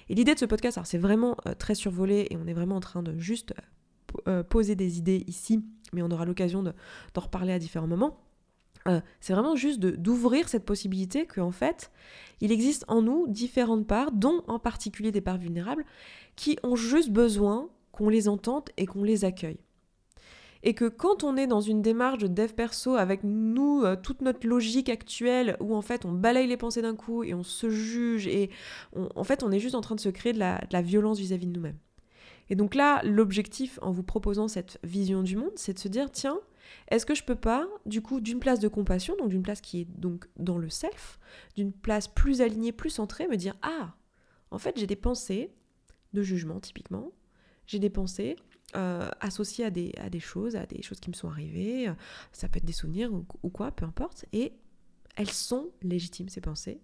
Et 0.09 0.15
l'idée 0.15 0.35
de 0.35 0.39
ce 0.39 0.45
podcast, 0.45 0.79
alors 0.79 0.87
c'est 0.87 0.99
vraiment 0.99 1.37
euh, 1.49 1.55
très 1.59 1.75
survolé 1.75 2.29
et 2.31 2.37
on 2.37 2.47
est 2.47 2.55
vraiment 2.55 2.77
en 2.77 2.81
train 2.81 3.03
de 3.03 3.19
juste 3.19 3.53
poser 4.49 4.75
des 4.75 4.99
idées 4.99 5.23
ici, 5.27 5.63
mais 5.93 6.03
on 6.03 6.11
aura 6.11 6.25
l'occasion 6.25 6.63
d'en 6.63 6.73
reparler 7.21 7.53
à 7.53 7.59
différents 7.59 7.87
moments 7.87 8.28
euh, 8.89 9.01
c'est 9.21 9.33
vraiment 9.33 9.57
juste 9.57 9.81
d'ouvrir 9.81 10.49
cette 10.49 10.65
possibilité 10.65 11.27
qu'en 11.27 11.51
fait, 11.51 11.91
il 12.41 12.53
existe 12.53 12.85
en 12.89 13.03
nous 13.03 13.27
différentes 13.29 13.87
parts, 13.87 14.13
dont 14.13 14.43
en 14.49 14.59
particulier 14.59 15.13
des 15.13 15.21
parts 15.21 15.39
vulnérables, 15.39 15.85
qui 16.37 16.59
ont 16.63 16.77
juste 16.77 17.11
besoin 17.11 17.69
qu'on 17.93 18.09
les 18.09 18.29
entende 18.29 18.71
et 18.77 18.87
qu'on 18.87 19.03
les 19.03 19.25
accueille. 19.25 19.59
Et 20.65 20.75
que 20.75 20.89
quand 20.89 21.23
on 21.23 21.37
est 21.37 21.47
dans 21.47 21.61
une 21.61 21.83
démarche 21.83 22.19
de 22.19 22.27
dev 22.27 22.53
perso 22.53 22.97
avec 22.97 23.23
nous, 23.23 23.83
euh, 23.85 23.95
toute 23.95 24.23
notre 24.23 24.47
logique 24.47 24.89
actuelle, 24.89 25.57
où 25.61 25.75
en 25.75 25.83
fait 25.83 26.05
on 26.05 26.13
balaye 26.13 26.49
les 26.49 26.57
pensées 26.57 26.83
d'un 26.83 26.97
coup 26.97 27.23
et 27.23 27.35
on 27.35 27.45
se 27.45 27.71
juge, 27.71 28.27
et 28.27 28.51
en 29.15 29.23
fait 29.23 29.45
on 29.45 29.53
est 29.53 29.61
juste 29.61 29.77
en 29.77 29.81
train 29.81 29.95
de 29.95 30.01
se 30.01 30.09
créer 30.09 30.33
de 30.33 30.41
la, 30.41 30.83
violence 30.83 31.19
vis-à-vis 31.19 31.47
-vis 31.47 31.51
de 31.51 31.57
nous-mêmes. 31.57 31.79
Et 32.51 32.57
donc 32.57 32.75
là, 32.75 33.03
l'objectif 33.05 33.79
en 33.83 33.93
vous 33.93 34.03
proposant 34.03 34.49
cette 34.49 34.79
vision 34.83 35.23
du 35.23 35.37
monde, 35.37 35.53
c'est 35.57 35.75
de 35.75 35.79
se 35.79 35.89
dire, 35.89 36.11
tiens, 36.11 36.41
est-ce 36.89 37.07
que 37.07 37.15
je 37.15 37.25
peux 37.25 37.37
pas, 37.37 37.69
du 37.87 38.03
coup, 38.03 38.21
d'une 38.21 38.41
place 38.41 38.61
de 38.61 38.69
compassion, 38.69 39.17
donc 39.17 39.29
d'une 39.29 39.43
place 39.43 39.61
qui 39.61 39.81
est 39.81 39.89
donc 39.99 40.27
dans 40.37 40.59
le 40.59 40.69
self, 40.69 41.19
d'une 41.57 41.73
place 41.73 42.09
plus 42.09 42.41
alignée, 42.41 42.73
plus 42.73 42.91
centrée, 42.91 43.29
me 43.29 43.37
dire 43.37 43.57
ah, 43.63 43.95
en 44.51 44.59
fait, 44.59 44.79
j'ai 44.79 44.87
des 44.87 44.97
pensées 44.97 45.51
de 46.13 46.23
jugement 46.23 46.61
typiquement, 46.61 47.13
j'ai 47.67 47.79
des 47.79 47.91
pensées 47.91 48.37
euh, 48.77 49.09
associées 49.21 49.65
à 49.65 49.71
des, 49.71 49.93
à 49.99 50.11
des 50.11 50.21
choses, 50.21 50.57
à 50.57 50.67
des 50.67 50.83
choses 50.83 51.01
qui 51.01 51.11
me 51.11 51.15
sont 51.15 51.29
arrivées, 51.29 51.93
ça 52.33 52.49
peut 52.49 52.59
être 52.59 52.65
des 52.65 52.73
souvenirs 52.73 53.13
ou, 53.13 53.27
ou 53.43 53.51
quoi, 53.51 53.71
peu 53.73 53.85
importe, 53.85 54.25
et 54.33 54.53
elles 55.17 55.31
sont 55.31 55.71
légitimes 55.83 56.29
ces 56.29 56.41
pensées, 56.41 56.81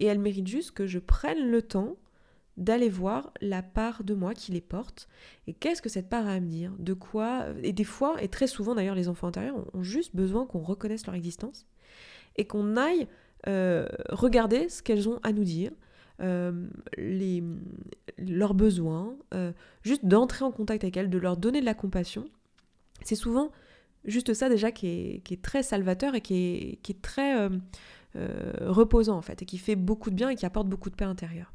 et 0.00 0.06
elles 0.06 0.18
méritent 0.18 0.48
juste 0.48 0.72
que 0.72 0.86
je 0.86 0.98
prenne 0.98 1.50
le 1.50 1.62
temps 1.62 1.96
d'aller 2.56 2.88
voir 2.88 3.32
la 3.40 3.62
part 3.62 4.02
de 4.02 4.14
moi 4.14 4.32
qui 4.34 4.52
les 4.52 4.60
porte 4.60 5.08
et 5.46 5.52
qu'est-ce 5.52 5.82
que 5.82 5.88
cette 5.88 6.08
part 6.08 6.26
a 6.26 6.32
à 6.32 6.40
me 6.40 6.48
dire, 6.48 6.72
de 6.78 6.94
quoi, 6.94 7.46
et 7.62 7.72
des 7.72 7.84
fois, 7.84 8.22
et 8.22 8.28
très 8.28 8.46
souvent 8.46 8.74
d'ailleurs 8.74 8.94
les 8.94 9.08
enfants 9.08 9.28
intérieurs 9.28 9.56
ont 9.74 9.82
juste 9.82 10.16
besoin 10.16 10.46
qu'on 10.46 10.60
reconnaisse 10.60 11.06
leur 11.06 11.14
existence 11.14 11.66
et 12.36 12.46
qu'on 12.46 12.76
aille 12.76 13.08
euh, 13.48 13.86
regarder 14.08 14.68
ce 14.68 14.82
qu'elles 14.82 15.08
ont 15.08 15.20
à 15.22 15.32
nous 15.32 15.44
dire, 15.44 15.70
euh, 16.20 16.66
les, 16.96 17.44
leurs 18.18 18.54
besoins, 18.54 19.14
euh, 19.34 19.52
juste 19.82 20.06
d'entrer 20.06 20.44
en 20.44 20.50
contact 20.50 20.82
avec 20.82 20.96
elles, 20.96 21.10
de 21.10 21.18
leur 21.18 21.36
donner 21.36 21.60
de 21.60 21.66
la 21.66 21.74
compassion. 21.74 22.24
C'est 23.02 23.14
souvent 23.14 23.52
juste 24.04 24.32
ça 24.34 24.48
déjà 24.48 24.72
qui 24.72 24.86
est, 24.86 25.20
qui 25.24 25.34
est 25.34 25.42
très 25.42 25.62
salvateur 25.62 26.14
et 26.14 26.20
qui 26.20 26.34
est, 26.34 26.76
qui 26.82 26.92
est 26.92 27.02
très 27.02 27.48
reposant 28.60 29.18
en 29.18 29.22
fait, 29.22 29.42
et 29.42 29.44
qui 29.44 29.58
fait 29.58 29.76
beaucoup 29.76 30.08
de 30.08 30.14
bien 30.14 30.30
et 30.30 30.36
qui 30.36 30.46
apporte 30.46 30.68
beaucoup 30.68 30.88
de 30.88 30.96
paix 30.96 31.04
intérieure. 31.04 31.52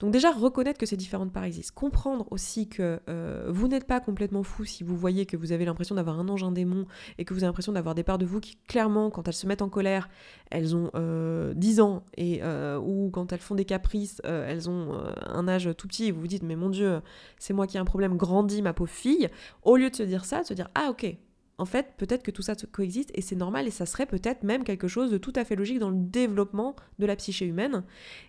Donc 0.00 0.12
déjà, 0.12 0.30
reconnaître 0.30 0.78
que 0.78 0.86
ces 0.86 0.96
différentes 0.96 1.32
parts 1.32 1.44
existent. 1.44 1.72
Comprendre 1.74 2.26
aussi 2.30 2.68
que 2.68 3.00
euh, 3.08 3.46
vous 3.48 3.68
n'êtes 3.68 3.86
pas 3.86 4.00
complètement 4.00 4.42
fou 4.42 4.64
si 4.64 4.84
vous 4.84 4.96
voyez 4.96 5.26
que 5.26 5.36
vous 5.36 5.52
avez 5.52 5.64
l'impression 5.64 5.94
d'avoir 5.94 6.18
un 6.18 6.28
ange, 6.28 6.42
un 6.42 6.52
démon, 6.52 6.86
et 7.18 7.24
que 7.24 7.32
vous 7.32 7.40
avez 7.40 7.48
l'impression 7.48 7.72
d'avoir 7.72 7.94
des 7.94 8.02
parts 8.02 8.18
de 8.18 8.26
vous 8.26 8.40
qui, 8.40 8.56
clairement, 8.68 9.10
quand 9.10 9.26
elles 9.28 9.34
se 9.34 9.46
mettent 9.46 9.62
en 9.62 9.68
colère, 9.68 10.08
elles 10.50 10.76
ont 10.76 10.90
euh, 10.94 11.54
10 11.54 11.80
ans, 11.80 12.04
et, 12.16 12.40
euh, 12.42 12.78
ou 12.78 13.10
quand 13.10 13.32
elles 13.32 13.40
font 13.40 13.54
des 13.54 13.64
caprices, 13.64 14.20
euh, 14.26 14.46
elles 14.48 14.68
ont 14.68 15.00
un 15.26 15.48
âge 15.48 15.70
tout 15.76 15.88
petit, 15.88 16.06
et 16.06 16.10
vous 16.12 16.20
vous 16.20 16.26
dites, 16.26 16.42
mais 16.42 16.56
mon 16.56 16.70
Dieu, 16.70 17.00
c'est 17.38 17.52
moi 17.52 17.66
qui 17.66 17.76
ai 17.76 17.80
un 17.80 17.84
problème, 17.84 18.16
grandis 18.16 18.62
ma 18.62 18.72
pauvre 18.72 18.90
fille. 18.90 19.28
Au 19.62 19.76
lieu 19.76 19.90
de 19.90 19.96
se 19.96 20.02
dire 20.02 20.24
ça, 20.24 20.42
de 20.42 20.46
se 20.46 20.54
dire, 20.54 20.68
ah 20.74 20.88
ok, 20.90 21.16
en 21.58 21.64
fait, 21.64 21.94
peut-être 21.96 22.22
que 22.22 22.30
tout 22.30 22.42
ça 22.42 22.54
coexiste 22.54 23.10
et 23.14 23.22
c'est 23.22 23.36
normal 23.36 23.66
et 23.66 23.70
ça 23.70 23.86
serait 23.86 24.06
peut-être 24.06 24.42
même 24.42 24.64
quelque 24.64 24.88
chose 24.88 25.10
de 25.10 25.18
tout 25.18 25.32
à 25.36 25.44
fait 25.44 25.56
logique 25.56 25.78
dans 25.78 25.90
le 25.90 25.96
développement 25.98 26.76
de 26.98 27.06
la 27.06 27.16
psyché 27.16 27.46
humaine 27.46 27.84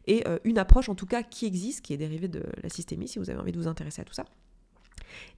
et 0.05 0.25
euh, 0.27 0.39
une 0.43 0.57
approche 0.57 0.89
en 0.89 0.95
tout 0.95 1.05
cas 1.05 1.23
qui 1.23 1.45
existe, 1.45 1.81
qui 1.81 1.93
est 1.93 1.97
dérivée 1.97 2.29
de 2.29 2.43
la 2.63 2.69
systémie 2.69 3.07
si 3.07 3.19
vous 3.19 3.29
avez 3.29 3.39
envie 3.39 3.51
de 3.51 3.57
vous 3.57 3.67
intéresser 3.67 4.01
à 4.01 4.05
tout 4.05 4.13
ça. 4.13 4.25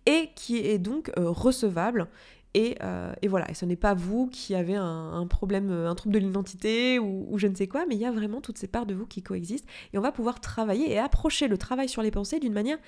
et 0.05 0.29
qui 0.35 0.57
est 0.57 0.77
donc 0.77 1.11
recevable 1.17 2.09
euh, 2.57 3.13
et, 3.21 3.27
voilà, 3.27 3.49
et 3.49 3.53
ce 3.53 3.65
n'est 3.65 3.75
pas 3.75 3.93
vous 3.93 4.27
qui 4.27 4.55
avez 4.55 4.75
un, 4.75 5.25
problème, 5.27 5.71
un 5.71 5.93
trouble 5.95 6.15
de 6.15 6.19
l'identité 6.19 6.99
ou, 6.99 7.37
je 7.37 7.47
ne 7.47 7.55
sais 7.55 7.67
quoi, 7.67 7.85
mais 7.87 7.95
il 7.95 8.01
y 8.01 8.05
a 8.05 8.11
vraiment 8.11 8.41
toutes 8.41 8.57
ces 8.57 8.67
parts 8.67 8.85
de 8.85 8.93
vous 8.93 9.05
qui 9.05 9.21
coexistent. 9.21 9.67
Et 9.93 9.97
on 9.97 10.01
va 10.01 10.11
pouvoir 10.11 10.39
travailler 10.39 10.91
et 10.91 10.97
approcher 10.97 11.47
le 11.47 11.57
travail 11.57 11.89
sur 11.89 12.01
les 12.01 12.11
pensées 12.11 12.39
d'une 12.39 12.53
manière 12.53 12.79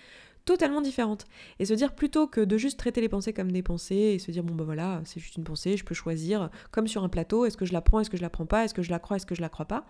totalement 0.45 0.81
différente. 0.81 1.25
Et 1.59 1.65
se 1.65 1.73
dire 1.73 1.93
plutôt 1.93 2.27
que 2.27 2.41
de 2.41 2.57
juste 2.57 2.79
traiter 2.79 3.01
les 3.01 3.09
pensées 3.09 3.33
comme 3.33 3.51
des 3.51 3.63
pensées 3.63 3.95
et 3.95 4.19
se 4.19 4.31
dire 4.31 4.43
bon 4.43 4.55
ben 4.55 4.63
voilà, 4.63 5.01
c'est 5.05 5.19
juste 5.19 5.35
une 5.37 5.43
pensée, 5.43 5.77
je 5.77 5.85
peux 5.85 5.95
choisir 5.95 6.49
comme 6.71 6.87
sur 6.87 7.03
un 7.03 7.09
plateau, 7.09 7.45
est-ce 7.45 7.57
que 7.57 7.65
je 7.65 7.73
la 7.73 7.81
prends, 7.81 7.99
est-ce 7.99 8.09
que 8.09 8.17
je 8.17 8.21
la 8.21 8.29
prends 8.29 8.45
pas, 8.45 8.65
est-ce 8.65 8.73
que 8.73 8.81
je 8.81 8.91
la 8.91 8.99
crois, 8.99 9.17
est-ce 9.17 9.25
que 9.25 9.35
je 9.35 9.41
la 9.41 9.49
crois 9.49 9.65
pas. 9.65 9.85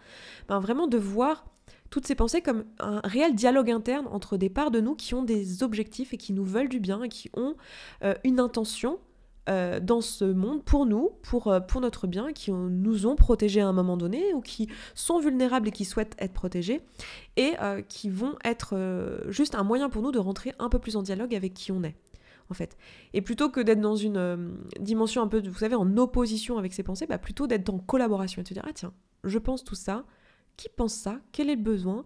Ben 0.47 0.59
vraiment 0.59 0.87
de 0.87 0.97
voir 0.97 1.45
toutes 1.89 2.07
ces 2.07 2.15
pensées 2.15 2.41
comme 2.41 2.65
un 2.79 3.01
réel 3.03 3.35
dialogue 3.35 3.69
interne 3.69 4.07
entre 4.07 4.37
des 4.37 4.49
parts 4.49 4.71
de 4.71 4.79
nous 4.79 4.95
qui 4.95 5.13
ont 5.13 5.23
des 5.23 5.61
objectifs 5.61 6.13
et 6.13 6.17
qui 6.17 6.33
nous 6.33 6.45
veulent 6.45 6.69
du 6.69 6.79
bien 6.79 7.03
et 7.03 7.09
qui 7.09 7.29
ont 7.35 7.55
euh, 8.03 8.13
une 8.23 8.39
intention 8.39 8.99
euh, 9.49 9.79
dans 9.79 10.01
ce 10.01 10.23
monde 10.23 10.63
pour 10.63 10.85
nous, 10.85 11.09
pour, 11.23 11.47
euh, 11.47 11.59
pour 11.59 11.81
notre 11.81 12.05
bien, 12.05 12.31
qui 12.31 12.51
nous 12.51 13.07
ont 13.07 13.15
protégés 13.15 13.61
à 13.61 13.67
un 13.67 13.73
moment 13.73 13.97
donné 13.97 14.33
ou 14.35 14.41
qui 14.41 14.69
sont 14.93 15.19
vulnérables 15.19 15.69
et 15.69 15.71
qui 15.71 15.83
souhaitent 15.83 16.15
être 16.19 16.33
protégés 16.33 16.81
et 17.37 17.53
euh, 17.59 17.81
qui 17.81 18.09
vont 18.09 18.35
être 18.45 19.23
juste 19.29 19.55
un 19.55 19.63
moyen 19.63 19.89
pour 19.89 20.03
nous 20.03 20.11
de 20.11 20.19
rentrer 20.19 20.53
un 20.59 20.69
peu 20.69 20.77
plus 20.77 20.95
en 20.95 21.01
dialogue 21.01 21.33
avec 21.33 21.55
qui 21.55 21.71
on 21.71 21.83
est. 21.83 21.95
En 22.49 22.53
fait. 22.53 22.77
Et 23.13 23.21
plutôt 23.21 23.49
que 23.49 23.61
d'être 23.61 23.79
dans 23.79 23.95
une 23.95 24.57
dimension 24.79 25.21
un 25.21 25.27
peu, 25.27 25.41
vous 25.41 25.57
savez, 25.57 25.75
en 25.75 25.95
opposition 25.97 26.57
avec 26.57 26.73
ses 26.73 26.83
pensées, 26.83 27.07
bah 27.07 27.17
plutôt 27.17 27.47
d'être 27.47 27.69
en 27.69 27.79
collaboration 27.79 28.41
et 28.41 28.43
de 28.43 28.49
se 28.49 28.53
dire, 28.53 28.65
ah 28.67 28.73
tiens, 28.73 28.93
je 29.23 29.39
pense 29.39 29.63
tout 29.63 29.75
ça, 29.75 30.03
qui 30.57 30.67
pense 30.67 30.93
ça, 30.93 31.21
quel 31.31 31.49
est 31.49 31.55
le 31.55 31.61
besoin, 31.61 32.03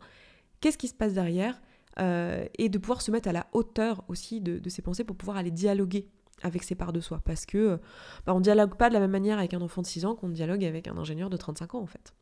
qu'est-ce 0.62 0.78
qui 0.78 0.88
se 0.88 0.94
passe 0.94 1.14
derrière, 1.14 1.60
et 1.98 2.70
de 2.70 2.78
pouvoir 2.78 3.02
se 3.02 3.10
mettre 3.10 3.28
à 3.28 3.32
la 3.32 3.48
hauteur 3.54 4.04
aussi 4.08 4.40
de, 4.40 4.60
de 4.60 4.70
ces 4.70 4.84
pensées 4.84 5.04
pour 5.04 5.16
pouvoir 5.16 5.38
aller 5.38 5.50
dialoguer 5.50 6.08
avec 6.44 6.64
ses 6.64 6.76
parts 6.76 6.94
de 6.94 7.00
soi. 7.00 7.22
Parce 7.24 7.46
que 7.46 7.80
bah, 8.26 8.34
on 8.34 8.40
dialogue 8.40 8.76
pas 8.76 8.90
de 8.90 8.94
la 8.94 9.00
même 9.00 9.12
manière 9.12 9.40
avec 9.40 9.54
un 9.54 9.62
enfant 9.62 9.82
de 9.82 9.88
6 9.88 10.06
ans 10.06 10.16
qu'on 10.16 10.30
dialogue 10.30 10.64
avec 10.64 10.88
un 10.88 10.98
ingénieur 10.98 11.30
de 11.30 11.38
35 11.38 11.76
ans 11.76 11.82
en 11.82 11.88
fait. 11.88 12.14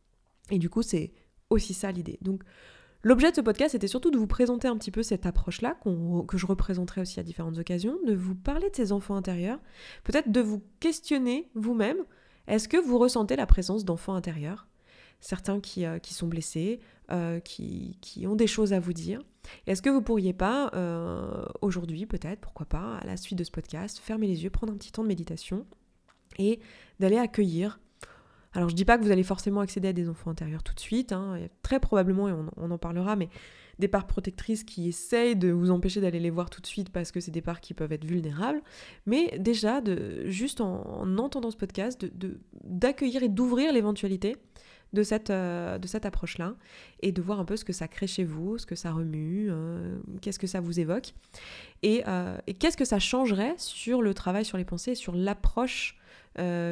Et 0.51 0.59
du 0.59 0.69
coup, 0.69 0.81
c'est 0.81 1.13
aussi 1.49 1.73
ça 1.73 1.91
l'idée. 1.91 2.17
Donc, 2.21 2.43
l'objet 3.01 3.31
de 3.31 3.35
ce 3.35 3.41
podcast 3.41 3.75
était 3.75 3.87
surtout 3.87 4.11
de 4.11 4.17
vous 4.17 4.27
présenter 4.27 4.67
un 4.67 4.77
petit 4.77 4.91
peu 4.91 5.03
cette 5.03 5.25
approche-là, 5.25 5.77
que 6.27 6.37
je 6.37 6.45
représenterai 6.45 7.01
aussi 7.01 7.19
à 7.19 7.23
différentes 7.23 7.57
occasions, 7.57 7.97
de 8.05 8.13
vous 8.13 8.35
parler 8.35 8.69
de 8.69 8.75
ces 8.75 8.91
enfants 8.91 9.15
intérieurs, 9.15 9.59
peut-être 10.03 10.31
de 10.31 10.41
vous 10.41 10.61
questionner 10.79 11.49
vous-même, 11.55 11.97
est-ce 12.47 12.67
que 12.67 12.77
vous 12.77 12.97
ressentez 12.97 13.35
la 13.35 13.45
présence 13.45 13.85
d'enfants 13.85 14.15
intérieurs? 14.15 14.67
Certains 15.21 15.61
qui, 15.61 15.85
euh, 15.85 15.99
qui 15.99 16.13
sont 16.13 16.27
blessés, 16.27 16.81
euh, 17.11 17.39
qui, 17.39 17.97
qui, 18.01 18.27
ont 18.27 18.35
des 18.35 18.47
choses 18.47 18.73
à 18.73 18.79
vous 18.79 18.91
dire. 18.91 19.21
Est-ce 19.67 19.81
que 19.81 19.89
vous 19.89 20.01
pourriez 20.01 20.33
pas, 20.33 20.71
euh, 20.73 21.45
aujourd'hui 21.61 22.05
peut-être, 22.05 22.41
pourquoi 22.41 22.65
pas, 22.65 22.97
à 22.97 23.05
la 23.05 23.17
suite 23.17 23.37
de 23.37 23.43
ce 23.43 23.51
podcast, 23.51 23.99
fermer 23.99 24.27
les 24.27 24.43
yeux, 24.43 24.49
prendre 24.49 24.73
un 24.73 24.77
petit 24.77 24.91
temps 24.91 25.03
de 25.03 25.07
méditation 25.07 25.65
et 26.39 26.59
d'aller 26.99 27.17
accueillir 27.17 27.79
alors 28.55 28.69
je 28.69 28.75
dis 28.75 28.85
pas 28.85 28.97
que 28.97 29.03
vous 29.03 29.11
allez 29.11 29.23
forcément 29.23 29.61
accéder 29.61 29.87
à 29.87 29.93
des 29.93 30.09
enfants 30.09 30.29
intérieurs 30.29 30.63
tout 30.63 30.73
de 30.73 30.79
suite, 30.79 31.11
hein. 31.11 31.39
très 31.63 31.79
probablement, 31.79 32.29
et 32.29 32.33
on, 32.57 32.71
en 32.71 32.77
parlera, 32.77 33.15
mais 33.15 33.29
des 33.79 33.87
parts 33.87 34.05
protectrices 34.05 34.63
qui 34.63 34.87
essayent 34.87 35.35
de 35.35 35.49
vous 35.49 35.71
empêcher 35.71 35.99
d'aller 36.01 36.19
les 36.19 36.29
voir 36.29 36.51
tout 36.51 36.61
de 36.61 36.67
suite 36.67 36.91
parce 36.91 37.11
que 37.11 37.19
c'est 37.19 37.31
des 37.31 37.41
parts 37.41 37.59
qui 37.59 37.73
peuvent 37.73 37.91
être 37.91 38.05
vulnérables, 38.05 38.61
mais 39.07 39.35
déjà, 39.39 39.81
juste 40.25 40.61
en, 40.61 41.17
entendant 41.17 41.49
ce 41.49 41.57
podcast, 41.57 42.05
d'accueillir 42.63 43.21
de, 43.21 43.25
et 43.25 43.29
d'ouvrir 43.29 43.73
l'éventualité 43.73 44.35
de 44.93 45.03
cette, 45.03 45.31
euh, 45.31 45.77
de 45.77 45.87
cette 45.87 46.05
approche-là 46.05 46.55
et 47.01 47.11
de 47.11 47.21
voir 47.21 47.39
un 47.39 47.45
peu 47.45 47.57
ce 47.57 47.65
que 47.65 47.73
ça 47.73 47.87
crée 47.87 48.07
chez 48.07 48.23
vous, 48.23 48.57
ce 48.57 48.65
que 48.65 48.75
ça 48.75 48.91
remue, 48.91 49.47
euh, 49.49 49.97
qu'est-ce 50.21 50.39
que 50.39 50.47
ça 50.47 50.61
vous 50.61 50.79
évoque 50.79 51.13
euh, 51.85 52.37
et, 52.47 52.53
qu'est-ce 52.53 52.77
que 52.77 52.85
ça 52.85 52.99
changerait 52.99 53.55
sur 53.57 54.01
le 54.01 54.13
travail 54.13 54.45
sur 54.45 54.57
les 54.57 54.65
pensées, 54.65 54.95
sur 54.95 55.15
l'approche 55.15 55.97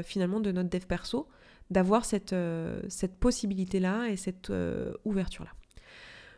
finalement 0.04 0.40
de 0.40 0.52
notre 0.52 0.70
dev 0.70 0.88
perso, 0.88 1.28
d'avoir 1.70 2.04
cette, 2.04 2.36
cette 2.90 3.16
possibilité-là 3.20 4.08
et 4.10 4.18
cette 4.18 4.52
ouverture-là. 5.06 5.52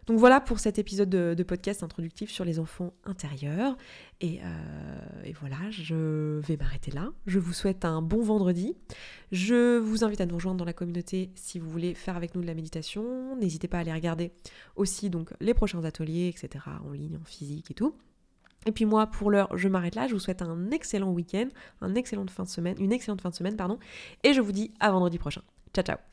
Donc 0.08 0.20
voilà 0.20 0.42
pour 0.42 0.60
cet 0.60 0.80
épisode 0.80 1.10
de, 1.10 1.44
podcast 1.44 1.84
introductif 1.84 2.30
sur 2.32 2.46
les 2.46 2.60
enfants 2.60 2.94
intérieurs. 3.06 3.78
Et, 4.22 4.40
euh, 4.42 5.24
et 5.26 5.34
voilà, 5.34 5.58
je 5.70 6.40
vais 6.40 6.58
m'arrêter 6.58 6.92
là. 6.92 7.10
Je 7.26 7.40
vous 7.40 7.54
souhaite 7.54 7.86
un 7.86 8.02
bon 8.02 8.22
vendredi. 8.22 8.76
Je 9.32 9.78
vous 9.78 10.04
invite 10.04 10.22
à 10.22 10.26
nous 10.26 10.36
rejoindre 10.36 10.58
dans 10.58 10.66
la 10.66 10.74
communauté 10.74 11.32
si 11.36 11.60
vous 11.60 11.70
voulez 11.70 11.94
faire 11.94 12.16
avec 12.16 12.36
nous 12.36 12.42
de 12.42 12.48
la 12.48 12.54
méditation. 12.54 13.36
N'hésitez 13.36 13.68
pas 13.68 13.78
à 13.78 13.82
aller 13.82 13.94
regarder 13.94 14.32
aussi 14.76 15.10
donc 15.10 15.34
les 15.40 15.54
prochains 15.54 15.84
ateliers, 15.84 16.28
etc. 16.28 16.66
en 16.86 16.92
ligne, 16.92 17.18
en 17.22 17.26
physique 17.26 17.72
et 17.72 17.74
tout. 17.74 17.96
Et 18.66 18.72
puis 18.72 18.86
moi, 18.86 19.08
pour 19.08 19.32
l'heure, 19.32 19.56
je 19.58 19.68
m'arrête 19.68 19.96
là. 19.96 20.08
Je 20.08 20.14
vous 20.14 20.20
souhaite 20.20 20.42
un 20.42 20.72
excellent 20.72 21.12
week-end, 21.12 21.50
un 21.82 21.96
excellent 21.96 22.26
fin 22.28 22.44
de 22.44 22.50
semaine, 22.50 22.76
une 22.80 22.94
excellente 22.94 23.22
fin 23.22 23.30
de 23.30 23.36
semaine, 23.36 23.56
pardon. 23.56 23.80
Et 24.24 24.34
je 24.34 24.42
vous 24.42 24.52
dis 24.52 24.72
à 24.80 24.92
vendredi 24.92 25.18
prochain. 25.18 25.42
Ciao, 25.74 25.84
ciao 25.84 26.13